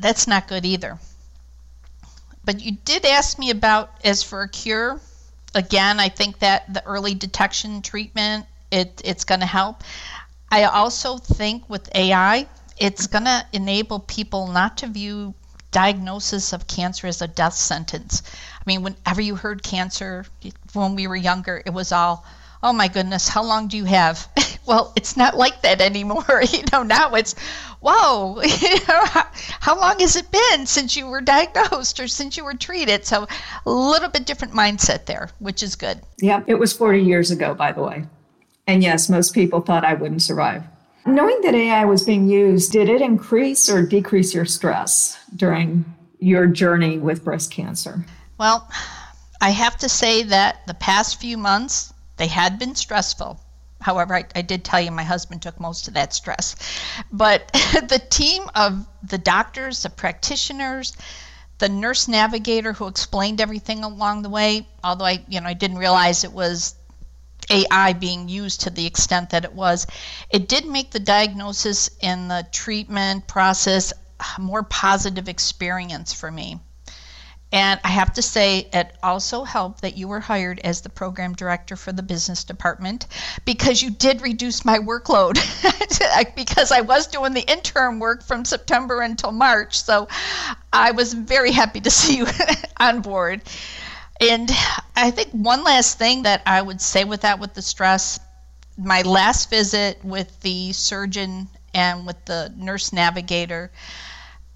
that's 0.00 0.26
not 0.26 0.48
good 0.48 0.64
either. 0.64 0.98
But 2.44 2.60
you 2.60 2.72
did 2.72 3.04
ask 3.04 3.38
me 3.38 3.50
about 3.50 3.90
as 4.04 4.22
for 4.22 4.42
a 4.42 4.48
cure. 4.48 5.00
Again, 5.54 6.00
I 6.00 6.08
think 6.08 6.38
that 6.38 6.72
the 6.72 6.84
early 6.84 7.14
detection 7.14 7.82
treatment 7.82 8.46
it 8.70 9.02
it's 9.04 9.24
going 9.24 9.40
to 9.40 9.46
help. 9.46 9.84
I 10.50 10.64
also 10.64 11.18
think 11.18 11.68
with 11.68 11.94
AI, 11.94 12.48
it's 12.78 13.06
going 13.06 13.24
to 13.24 13.46
enable 13.52 14.00
people 14.00 14.48
not 14.48 14.78
to 14.78 14.86
view 14.86 15.34
diagnosis 15.70 16.52
of 16.52 16.66
cancer 16.66 17.06
as 17.06 17.22
a 17.22 17.28
death 17.28 17.54
sentence. 17.54 18.22
I 18.58 18.62
mean, 18.66 18.82
whenever 18.82 19.20
you 19.20 19.36
heard 19.36 19.62
cancer 19.62 20.26
when 20.72 20.94
we 20.94 21.06
were 21.06 21.16
younger, 21.16 21.62
it 21.64 21.70
was 21.70 21.92
all 21.92 22.24
oh 22.62 22.72
my 22.72 22.88
goodness, 22.88 23.28
how 23.28 23.42
long 23.42 23.68
do 23.68 23.76
you 23.76 23.84
have? 23.84 24.28
well, 24.66 24.92
it's 24.96 25.16
not 25.16 25.36
like 25.36 25.62
that 25.62 25.80
anymore. 25.80 26.42
You 26.52 26.64
know, 26.72 26.82
now 26.82 27.14
it's, 27.14 27.34
whoa, 27.80 28.40
you 28.60 28.74
know, 28.88 29.04
how 29.60 29.78
long 29.78 29.98
has 30.00 30.16
it 30.16 30.30
been 30.30 30.66
since 30.66 30.96
you 30.96 31.06
were 31.06 31.20
diagnosed 31.20 31.98
or 31.98 32.08
since 32.08 32.36
you 32.36 32.44
were 32.44 32.54
treated? 32.54 33.06
So 33.06 33.26
a 33.64 33.70
little 33.70 34.08
bit 34.08 34.26
different 34.26 34.52
mindset 34.52 35.06
there, 35.06 35.30
which 35.38 35.62
is 35.62 35.76
good. 35.76 36.00
Yeah, 36.18 36.42
it 36.46 36.54
was 36.54 36.72
40 36.72 37.00
years 37.02 37.30
ago, 37.30 37.54
by 37.54 37.72
the 37.72 37.82
way. 37.82 38.04
And 38.66 38.82
yes, 38.82 39.08
most 39.08 39.34
people 39.34 39.60
thought 39.60 39.84
I 39.84 39.94
wouldn't 39.94 40.22
survive. 40.22 40.62
Knowing 41.06 41.40
that 41.42 41.54
AI 41.54 41.84
was 41.84 42.04
being 42.04 42.28
used, 42.28 42.72
did 42.72 42.88
it 42.88 43.00
increase 43.00 43.68
or 43.68 43.84
decrease 43.84 44.34
your 44.34 44.44
stress 44.44 45.18
during 45.34 45.84
your 46.20 46.46
journey 46.46 46.98
with 46.98 47.24
breast 47.24 47.50
cancer? 47.50 48.04
Well, 48.38 48.70
I 49.40 49.50
have 49.50 49.76
to 49.78 49.88
say 49.88 50.22
that 50.24 50.66
the 50.66 50.74
past 50.74 51.20
few 51.20 51.36
months, 51.36 51.92
they 52.22 52.28
had 52.28 52.56
been 52.56 52.76
stressful. 52.76 53.40
However, 53.80 54.14
I, 54.14 54.24
I, 54.36 54.42
did 54.42 54.64
tell 54.64 54.80
you 54.80 54.92
my 54.92 55.02
husband 55.02 55.42
took 55.42 55.58
most 55.58 55.88
of 55.88 55.94
that 55.94 56.14
stress. 56.14 56.54
But 57.10 57.50
the 57.88 58.00
team 58.10 58.48
of 58.54 58.86
the 59.02 59.18
doctors, 59.18 59.82
the 59.82 59.90
practitioners, 59.90 60.96
the 61.58 61.68
nurse 61.68 62.06
navigator 62.06 62.74
who 62.74 62.86
explained 62.86 63.40
everything 63.40 63.82
along 63.82 64.22
the 64.22 64.28
way, 64.28 64.68
although 64.84 65.06
I, 65.06 65.24
you 65.26 65.40
know, 65.40 65.48
I 65.48 65.54
didn't 65.54 65.78
realize 65.78 66.22
it 66.22 66.32
was 66.32 66.76
AI 67.50 67.92
being 67.94 68.28
used 68.28 68.60
to 68.60 68.70
the 68.70 68.86
extent 68.86 69.30
that 69.30 69.44
it 69.44 69.52
was, 69.52 69.88
it 70.30 70.48
did 70.48 70.64
make 70.64 70.92
the 70.92 71.00
diagnosis 71.00 71.90
and 72.00 72.30
the 72.30 72.46
treatment 72.52 73.26
process 73.26 73.92
a 74.36 74.40
more 74.40 74.62
positive 74.62 75.28
experience 75.28 76.12
for 76.12 76.30
me. 76.30 76.60
And 77.52 77.78
I 77.84 77.88
have 77.88 78.14
to 78.14 78.22
say, 78.22 78.66
it 78.72 78.96
also 79.02 79.44
helped 79.44 79.82
that 79.82 79.98
you 79.98 80.08
were 80.08 80.20
hired 80.20 80.58
as 80.60 80.80
the 80.80 80.88
program 80.88 81.34
director 81.34 81.76
for 81.76 81.92
the 81.92 82.02
business 82.02 82.44
department 82.44 83.06
because 83.44 83.82
you 83.82 83.90
did 83.90 84.22
reduce 84.22 84.64
my 84.64 84.78
workload 84.78 85.34
because 86.34 86.72
I 86.72 86.80
was 86.80 87.08
doing 87.08 87.34
the 87.34 87.42
interim 87.42 88.00
work 88.00 88.22
from 88.22 88.46
September 88.46 89.02
until 89.02 89.32
March. 89.32 89.82
So 89.82 90.08
I 90.72 90.92
was 90.92 91.12
very 91.12 91.52
happy 91.52 91.80
to 91.82 91.90
see 92.00 92.16
you 92.16 92.26
on 92.80 93.02
board. 93.02 93.42
And 94.18 94.50
I 94.96 95.10
think 95.10 95.30
one 95.32 95.62
last 95.62 95.98
thing 95.98 96.22
that 96.22 96.42
I 96.46 96.62
would 96.62 96.80
say 96.80 97.04
with 97.04 97.22
that, 97.22 97.38
with 97.38 97.52
the 97.52 97.62
stress, 97.62 98.18
my 98.78 99.02
last 99.02 99.50
visit 99.50 100.02
with 100.02 100.40
the 100.40 100.72
surgeon 100.72 101.48
and 101.74 102.06
with 102.06 102.24
the 102.24 102.52
nurse 102.56 102.92
navigator, 102.92 103.70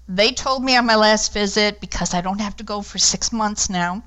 they 0.07 0.31
told 0.31 0.63
me 0.63 0.75
on 0.77 0.85
my 0.85 0.95
last 0.95 1.33
visit, 1.33 1.79
because 1.81 2.13
I 2.13 2.21
don't 2.21 2.41
have 2.41 2.57
to 2.57 2.63
go 2.63 2.81
for 2.81 2.97
six 2.97 3.31
months 3.31 3.69
now, 3.69 4.03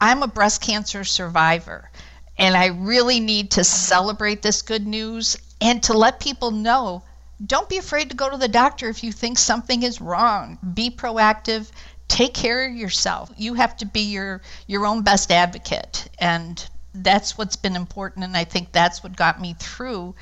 I'm 0.00 0.22
a 0.22 0.28
breast 0.28 0.60
cancer 0.60 1.04
survivor. 1.04 1.90
And 2.38 2.56
I 2.56 2.66
really 2.66 3.20
need 3.20 3.52
to 3.52 3.64
celebrate 3.64 4.42
this 4.42 4.62
good 4.62 4.86
news 4.86 5.36
and 5.60 5.82
to 5.84 5.94
let 5.94 6.20
people 6.20 6.50
know 6.50 7.02
don't 7.44 7.68
be 7.68 7.76
afraid 7.76 8.10
to 8.10 8.16
go 8.16 8.30
to 8.30 8.36
the 8.36 8.48
doctor 8.48 8.88
if 8.88 9.04
you 9.04 9.12
think 9.12 9.38
something 9.38 9.82
is 9.82 10.00
wrong. 10.00 10.58
Be 10.74 10.90
proactive. 10.90 11.70
Take 12.08 12.34
care 12.34 12.66
of 12.66 12.74
yourself. 12.74 13.30
You 13.36 13.54
have 13.54 13.76
to 13.78 13.86
be 13.86 14.00
your 14.00 14.40
your 14.66 14.86
own 14.86 15.02
best 15.02 15.30
advocate, 15.30 16.08
and 16.18 16.66
that's 16.94 17.36
what's 17.36 17.56
been 17.56 17.76
important. 17.76 18.24
And 18.24 18.36
I 18.36 18.44
think 18.44 18.72
that's 18.72 19.02
what 19.02 19.16
got 19.16 19.40
me 19.40 19.54
through 19.58 20.14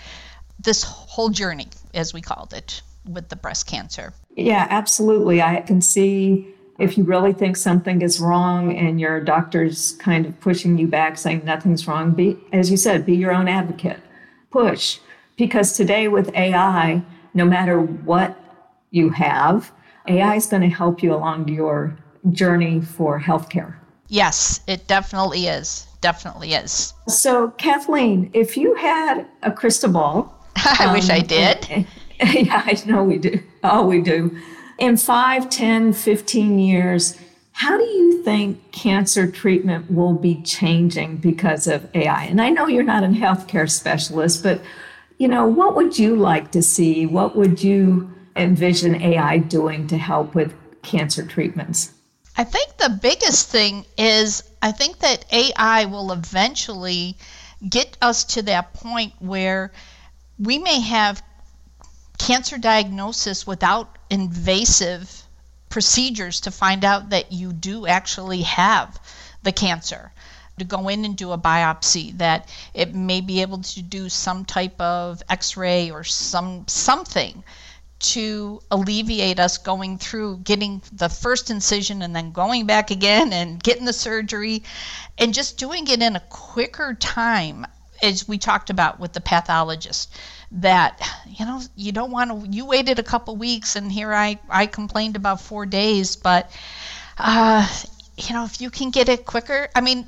this 0.59 0.83
whole 0.83 1.29
journey, 1.29 1.69
as 1.93 2.13
we 2.13 2.21
called 2.21 2.53
it, 2.53 2.83
with 3.05 3.29
the 3.29 3.37
breast 3.37 3.67
cancer. 3.67 4.13
Yeah, 4.37 4.67
absolutely. 4.71 5.41
I 5.41 5.61
can 5.61 5.81
see 5.81 6.55
if 6.79 6.99
you 6.99 7.05
really 7.05 7.33
think 7.33 7.57
something 7.57 8.03
is 8.03 8.21
wrong 8.21 8.77
and 8.77 9.01
your 9.01 9.21
doctor's 9.21 9.93
kind 9.93 10.27
of 10.27 10.39
pushing 10.41 10.77
you 10.77 10.89
back 10.89 11.17
saying 11.17 11.43
nothing's 11.45 11.87
wrong, 11.87 12.11
be, 12.13 12.37
as 12.53 12.71
you 12.71 12.77
said, 12.77 13.07
be 13.07 13.15
your 13.15 13.33
own 13.33 13.47
advocate. 13.49 14.01
Push. 14.51 14.99
Because 15.37 15.77
today 15.77 16.09
with 16.09 16.35
AI, 16.35 17.03
no 17.33 17.45
matter 17.45 17.81
what 17.81 18.39
you 18.91 19.11
have, 19.11 19.73
AI 20.09 20.35
is 20.37 20.47
going 20.47 20.63
to 20.63 20.69
help 20.69 21.03
you 21.03 21.15
along 21.15 21.49
your 21.49 21.97
journey 22.31 22.81
for 22.81 23.21
healthcare. 23.21 23.75
Yes, 24.09 24.61
it 24.67 24.87
definitely 24.87 25.47
is. 25.47 25.87
Definitely 26.01 26.53
is. 26.53 26.93
So, 27.09 27.51
Kathleen, 27.53 28.31
if 28.35 28.57
you 28.57 28.75
had 28.75 29.27
a 29.43 29.51
crystal 29.51 29.91
ball, 29.91 30.39
I 30.57 30.87
um, 30.87 30.93
wish 30.93 31.09
I 31.09 31.21
did. 31.21 31.87
Yeah, 32.35 32.63
I 32.65 32.83
know 32.87 33.05
we 33.05 33.19
do. 33.19 33.41
Oh, 33.63 33.87
we 33.87 34.01
do 34.01 34.37
in 34.79 34.97
5, 34.97 35.51
10, 35.51 35.93
15 35.93 36.59
years, 36.59 37.19
how 37.53 37.77
do 37.79 37.85
you 37.85 38.23
think 38.23 38.73
cancer 38.73 39.31
treatment 39.31 39.91
will 39.91 40.15
be 40.15 40.43
changing 40.43 41.19
because 41.19 41.67
of 41.67 41.89
AI? 41.95 42.25
And 42.25 42.41
I 42.41 42.51
know 42.51 42.67
you're 42.67 42.83
not 42.83 43.05
a 43.05 43.09
healthcare 43.09 43.71
specialist, 43.71 44.43
but 44.43 44.61
you 45.19 45.29
know, 45.29 45.47
what 45.47 45.77
would 45.77 45.97
you 45.99 46.17
like 46.17 46.51
to 46.53 46.63
see? 46.63 47.07
What 47.07 47.37
would 47.37 47.63
you 47.63 48.13
envision 48.35 49.01
AI 49.01 49.39
doing 49.39 49.87
to 49.87 49.97
help 49.97 50.35
with 50.35 50.53
cancer 50.83 51.25
treatments? 51.25 51.93
I 52.37 52.43
think 52.43 52.77
the 52.79 52.99
biggest 53.01 53.49
thing 53.49 53.85
is 53.97 54.43
I 54.61 54.73
think 54.73 54.99
that 54.99 55.25
AI 55.33 55.85
will 55.85 56.11
eventually 56.11 57.17
get 57.69 57.97
us 58.03 58.25
to 58.25 58.43
that 58.43 58.75
point 58.75 59.13
where 59.21 59.71
we 60.41 60.59
may 60.59 60.81
have 60.81 61.23
cancer 62.19 62.59
diagnosis 62.59 63.47
without 63.47 63.99
invasive 64.11 65.25
procedures 65.69 66.41
to 66.41 66.51
find 66.51 66.85
out 66.85 67.11
that 67.11 67.33
you 67.33 67.53
do 67.53 67.87
actually 67.87 68.43
have 68.43 68.99
the 69.43 69.53
cancer. 69.53 70.13
To 70.59 70.65
go 70.65 70.89
in 70.89 71.05
and 71.05 71.17
do 71.17 71.33
a 71.33 71.39
biopsy 71.39 72.17
that 72.19 72.49
it 72.75 72.95
may 72.95 73.21
be 73.21 73.43
able 73.43 73.59
to 73.59 73.83
do 73.83 74.09
some 74.09 74.45
type 74.45 74.81
of 74.81 75.21
x-ray 75.29 75.91
or 75.91 76.05
some 76.05 76.69
something 76.69 77.43
to 77.99 78.61
alleviate 78.71 79.41
us 79.41 79.59
going 79.59 79.99
through 79.99 80.37
getting 80.39 80.81
the 80.93 81.09
first 81.09 81.51
incision 81.51 82.03
and 82.03 82.15
then 82.15 82.31
going 82.31 82.67
back 82.67 82.91
again 82.91 83.33
and 83.33 83.63
getting 83.63 83.85
the 83.85 83.93
surgery 83.93 84.63
and 85.19 85.35
just 85.35 85.59
doing 85.59 85.89
it 85.89 86.03
in 86.03 86.15
a 86.15 86.21
quicker 86.21 86.95
time 86.95 87.67
as 88.05 88.29
we 88.29 88.37
talked 88.39 88.71
about 88.71 89.01
with 89.01 89.13
the 89.13 89.21
pathologist 89.21 90.15
that 90.53 91.01
you 91.27 91.45
know 91.45 91.61
you 91.75 91.91
don't 91.91 92.11
want 92.11 92.31
to 92.31 92.49
you 92.51 92.67
waited 92.67 92.99
a 92.99 93.03
couple 93.03 93.35
weeks 93.37 93.77
and 93.77 93.91
here 93.91 94.13
i 94.13 94.39
i 94.49 94.67
complained 94.67 95.17
about 95.17 95.41
four 95.41 95.65
days 95.67 96.15
but 96.15 96.51
uh 97.19 97.67
you 98.17 98.35
know 98.35 98.45
if 98.45 98.61
you 98.61 98.71
can 98.71 98.91
get 98.91 99.09
it 99.09 99.25
quicker 99.25 99.69
i 99.75 99.81
mean 99.81 100.07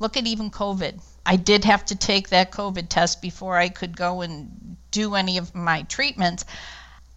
look 0.00 0.16
at 0.16 0.26
even 0.26 0.50
covid. 0.50 1.00
I 1.24 1.36
did 1.36 1.64
have 1.64 1.84
to 1.86 1.96
take 1.96 2.30
that 2.30 2.52
covid 2.52 2.88
test 2.88 3.20
before 3.20 3.56
i 3.56 3.68
could 3.68 3.96
go 3.96 4.22
and 4.22 4.76
do 4.90 5.14
any 5.14 5.38
of 5.38 5.54
my 5.54 5.82
treatments. 5.82 6.44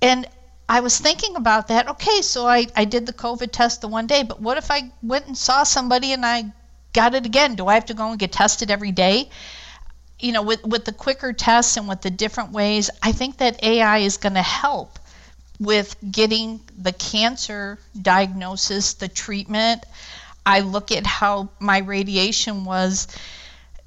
And 0.01 0.27
i 0.67 0.79
was 0.79 0.97
thinking 0.97 1.35
about 1.35 1.67
that 1.67 1.87
okay 1.87 2.21
so 2.21 2.47
i 2.47 2.65
i 2.75 2.85
did 2.85 3.05
the 3.05 3.13
covid 3.13 3.51
test 3.51 3.81
the 3.81 3.87
one 3.87 4.07
day 4.07 4.23
but 4.23 4.41
what 4.41 4.57
if 4.57 4.71
i 4.71 4.91
went 5.03 5.27
and 5.27 5.37
saw 5.37 5.63
somebody 5.63 6.11
and 6.13 6.25
i 6.25 6.51
got 6.93 7.13
it 7.13 7.25
again? 7.25 7.55
Do 7.55 7.67
i 7.67 7.75
have 7.75 7.85
to 7.85 7.93
go 7.93 8.09
and 8.09 8.19
get 8.19 8.31
tested 8.31 8.71
every 8.71 8.91
day 8.91 9.29
you 10.19 10.31
know, 10.31 10.41
with, 10.41 10.63
with 10.63 10.85
the 10.85 10.93
quicker 10.93 11.33
tests 11.33 11.77
and 11.77 11.87
with 11.87 12.01
the 12.01 12.09
different 12.09 12.51
ways, 12.51 12.89
I 13.03 13.11
think 13.11 13.37
that 13.37 13.63
AI 13.63 13.99
is 13.99 14.17
going 14.17 14.35
to 14.35 14.41
help 14.41 14.99
with 15.59 15.95
getting 16.11 16.59
the 16.77 16.91
cancer 16.91 17.79
diagnosis, 17.99 18.93
the 18.93 19.07
treatment. 19.07 19.85
I 20.45 20.61
look 20.61 20.91
at 20.91 21.05
how 21.05 21.49
my 21.59 21.79
radiation 21.79 22.65
was, 22.65 23.07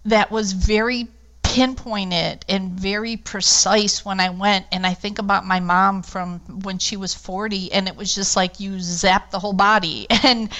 that 0.05 0.31
was 0.31 0.53
very 0.53 1.09
pinpointed 1.43 2.45
and 2.49 2.73
very 2.73 3.17
precise 3.17 4.05
when 4.05 4.21
I 4.21 4.31
went. 4.31 4.67
And 4.71 4.87
I 4.87 4.95
think 4.95 5.19
about 5.19 5.47
my 5.47 5.61
mom 5.61 6.03
from 6.03 6.41
when 6.62 6.79
she 6.79 6.97
was 6.97 7.14
40, 7.14 7.73
and 7.73 7.88
it 7.88 7.97
was 7.97 8.14
just 8.14 8.37
like 8.37 8.61
you 8.61 8.79
zap 8.81 9.31
the 9.31 9.38
whole 9.38 9.55
body. 9.55 10.07
And 10.25 10.51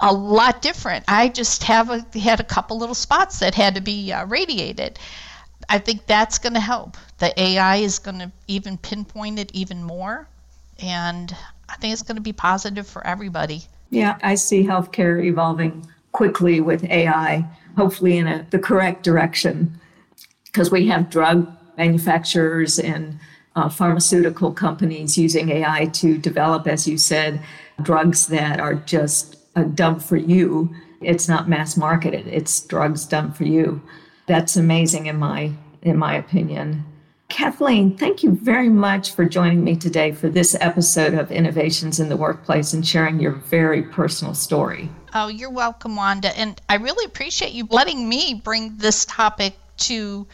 a 0.00 0.12
lot 0.12 0.62
different. 0.62 1.04
I 1.08 1.28
just 1.28 1.62
have 1.64 1.90
a, 1.90 2.18
had 2.18 2.40
a 2.40 2.44
couple 2.44 2.78
little 2.78 2.94
spots 2.94 3.38
that 3.40 3.54
had 3.54 3.74
to 3.76 3.80
be 3.80 4.12
uh, 4.12 4.26
radiated. 4.26 4.98
I 5.68 5.78
think 5.78 6.06
that's 6.06 6.38
going 6.38 6.52
to 6.54 6.60
help. 6.60 6.96
The 7.18 7.38
AI 7.40 7.76
is 7.76 7.98
going 7.98 8.18
to 8.18 8.30
even 8.46 8.78
pinpoint 8.78 9.38
it 9.38 9.50
even 9.52 9.82
more, 9.82 10.28
and 10.80 11.34
I 11.68 11.76
think 11.76 11.92
it's 11.92 12.02
going 12.02 12.16
to 12.16 12.22
be 12.22 12.32
positive 12.32 12.86
for 12.86 13.04
everybody. 13.06 13.62
Yeah, 13.90 14.18
I 14.22 14.34
see 14.34 14.64
healthcare 14.64 15.24
evolving 15.24 15.86
quickly 16.12 16.60
with 16.60 16.84
AI, 16.84 17.48
hopefully 17.76 18.18
in 18.18 18.26
a, 18.26 18.46
the 18.50 18.58
correct 18.58 19.02
direction, 19.02 19.80
because 20.44 20.70
we 20.70 20.86
have 20.88 21.10
drug 21.10 21.50
manufacturers 21.76 22.78
and 22.78 23.18
uh, 23.54 23.68
pharmaceutical 23.68 24.52
companies 24.52 25.16
using 25.16 25.48
AI 25.48 25.86
to 25.86 26.18
develop, 26.18 26.66
as 26.66 26.86
you 26.86 26.98
said, 26.98 27.40
drugs 27.82 28.26
that 28.28 28.60
are 28.60 28.74
just 28.74 29.35
uh, 29.56 29.64
done 29.64 29.98
for 29.98 30.16
you. 30.16 30.74
It's 31.00 31.28
not 31.28 31.48
mass 31.48 31.76
marketed. 31.76 32.26
It's 32.26 32.60
drugs 32.60 33.04
done 33.04 33.32
for 33.32 33.44
you. 33.44 33.82
That's 34.26 34.56
amazing 34.56 35.06
in 35.06 35.16
my 35.16 35.52
in 35.82 35.96
my 35.96 36.14
opinion. 36.14 36.84
Kathleen, 37.28 37.96
thank 37.96 38.22
you 38.22 38.32
very 38.32 38.68
much 38.68 39.14
for 39.14 39.24
joining 39.24 39.64
me 39.64 39.74
today 39.74 40.12
for 40.12 40.28
this 40.28 40.56
episode 40.60 41.14
of 41.14 41.32
Innovations 41.32 41.98
in 41.98 42.08
the 42.08 42.16
Workplace 42.16 42.72
and 42.72 42.86
sharing 42.86 43.18
your 43.18 43.32
very 43.32 43.82
personal 43.82 44.32
story. 44.32 44.88
Oh, 45.12 45.26
you're 45.26 45.50
welcome, 45.50 45.96
Wanda. 45.96 46.36
And 46.38 46.60
I 46.68 46.76
really 46.76 47.04
appreciate 47.04 47.52
you 47.52 47.66
letting 47.68 48.08
me 48.08 48.34
bring 48.34 48.76
this 48.76 49.04
topic 49.06 49.54
to 49.78 50.26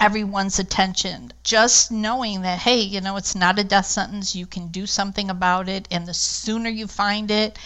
everyone's 0.00 0.58
attention. 0.58 1.32
Just 1.42 1.92
knowing 1.92 2.42
that, 2.42 2.58
hey, 2.58 2.80
you 2.80 3.00
know, 3.00 3.16
it's 3.16 3.34
not 3.34 3.58
a 3.58 3.64
death 3.64 3.86
sentence, 3.86 4.34
you 4.34 4.46
can 4.46 4.68
do 4.68 4.86
something 4.86 5.28
about 5.28 5.68
it, 5.68 5.86
and 5.90 6.06
the 6.06 6.14
sooner 6.14 6.70
you 6.70 6.86
find 6.86 7.30
it, 7.30 7.58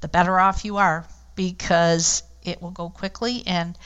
the 0.00 0.08
better 0.08 0.38
off 0.38 0.64
you 0.64 0.76
are 0.76 1.06
because 1.34 2.22
it 2.42 2.62
will 2.62 2.70
go 2.70 2.88
quickly 2.88 3.42
and 3.46 3.76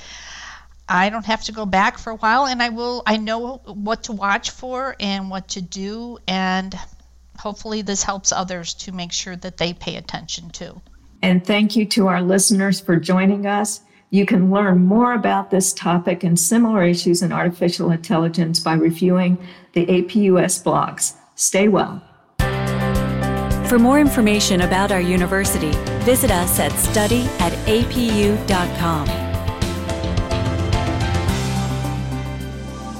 I 0.89 1.11
don't 1.11 1.27
have 1.27 1.45
to 1.45 1.53
go 1.53 1.65
back 1.65 1.99
for 1.99 2.11
a 2.11 2.17
while 2.17 2.47
and 2.47 2.63
I 2.63 2.69
will 2.69 3.03
I 3.07 3.17
know 3.17 3.63
what 3.65 4.05
to 4.05 4.13
watch 4.13 4.51
for 4.51 4.97
and 5.01 5.31
what 5.31 5.49
to 5.49 5.63
do 5.63 6.19
and 6.27 6.75
hopefully 7.39 7.83
this 7.83 8.03
helps 8.03 8.33
others 8.33 8.75
to 8.75 8.93
make 8.93 9.13
sure 9.13 9.37
that 9.37 9.57
they 9.57 9.73
pay 9.73 9.97
attention 9.97 10.51
too. 10.51 10.81
And 11.23 11.45
thank 11.45 11.77
you 11.77 11.87
to 11.87 12.09
our 12.09 12.21
listeners 12.21 12.81
for 12.81 12.97
joining 12.97 13.47
us. 13.47 13.81
You 14.11 14.27
can 14.27 14.51
learn 14.51 14.85
more 14.85 15.15
about 15.15 15.51
this 15.51 15.73
topic 15.73 16.23
and 16.25 16.39
similar 16.39 16.85
issues 16.85 17.23
in 17.23 17.33
artificial 17.33 17.91
intelligence 17.91 18.61
by 18.61 18.75
reviewing 18.75 19.39
the 19.73 19.87
APUS 19.87 20.63
blogs. 20.63 21.15
Stay 21.35 21.69
well. 21.69 22.03
For 23.69 23.79
more 23.79 23.99
information 23.99 24.61
about 24.61 24.93
our 24.93 25.01
university, 25.01 25.73
visit 26.03 26.31
us 26.31 26.59
at 26.59 26.73
study 26.73 27.23
at 27.39 27.53
apu.com. 27.67 29.07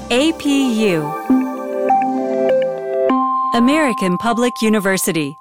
APU 0.09 0.99
American 3.55 4.17
Public 4.17 4.61
University 4.61 5.37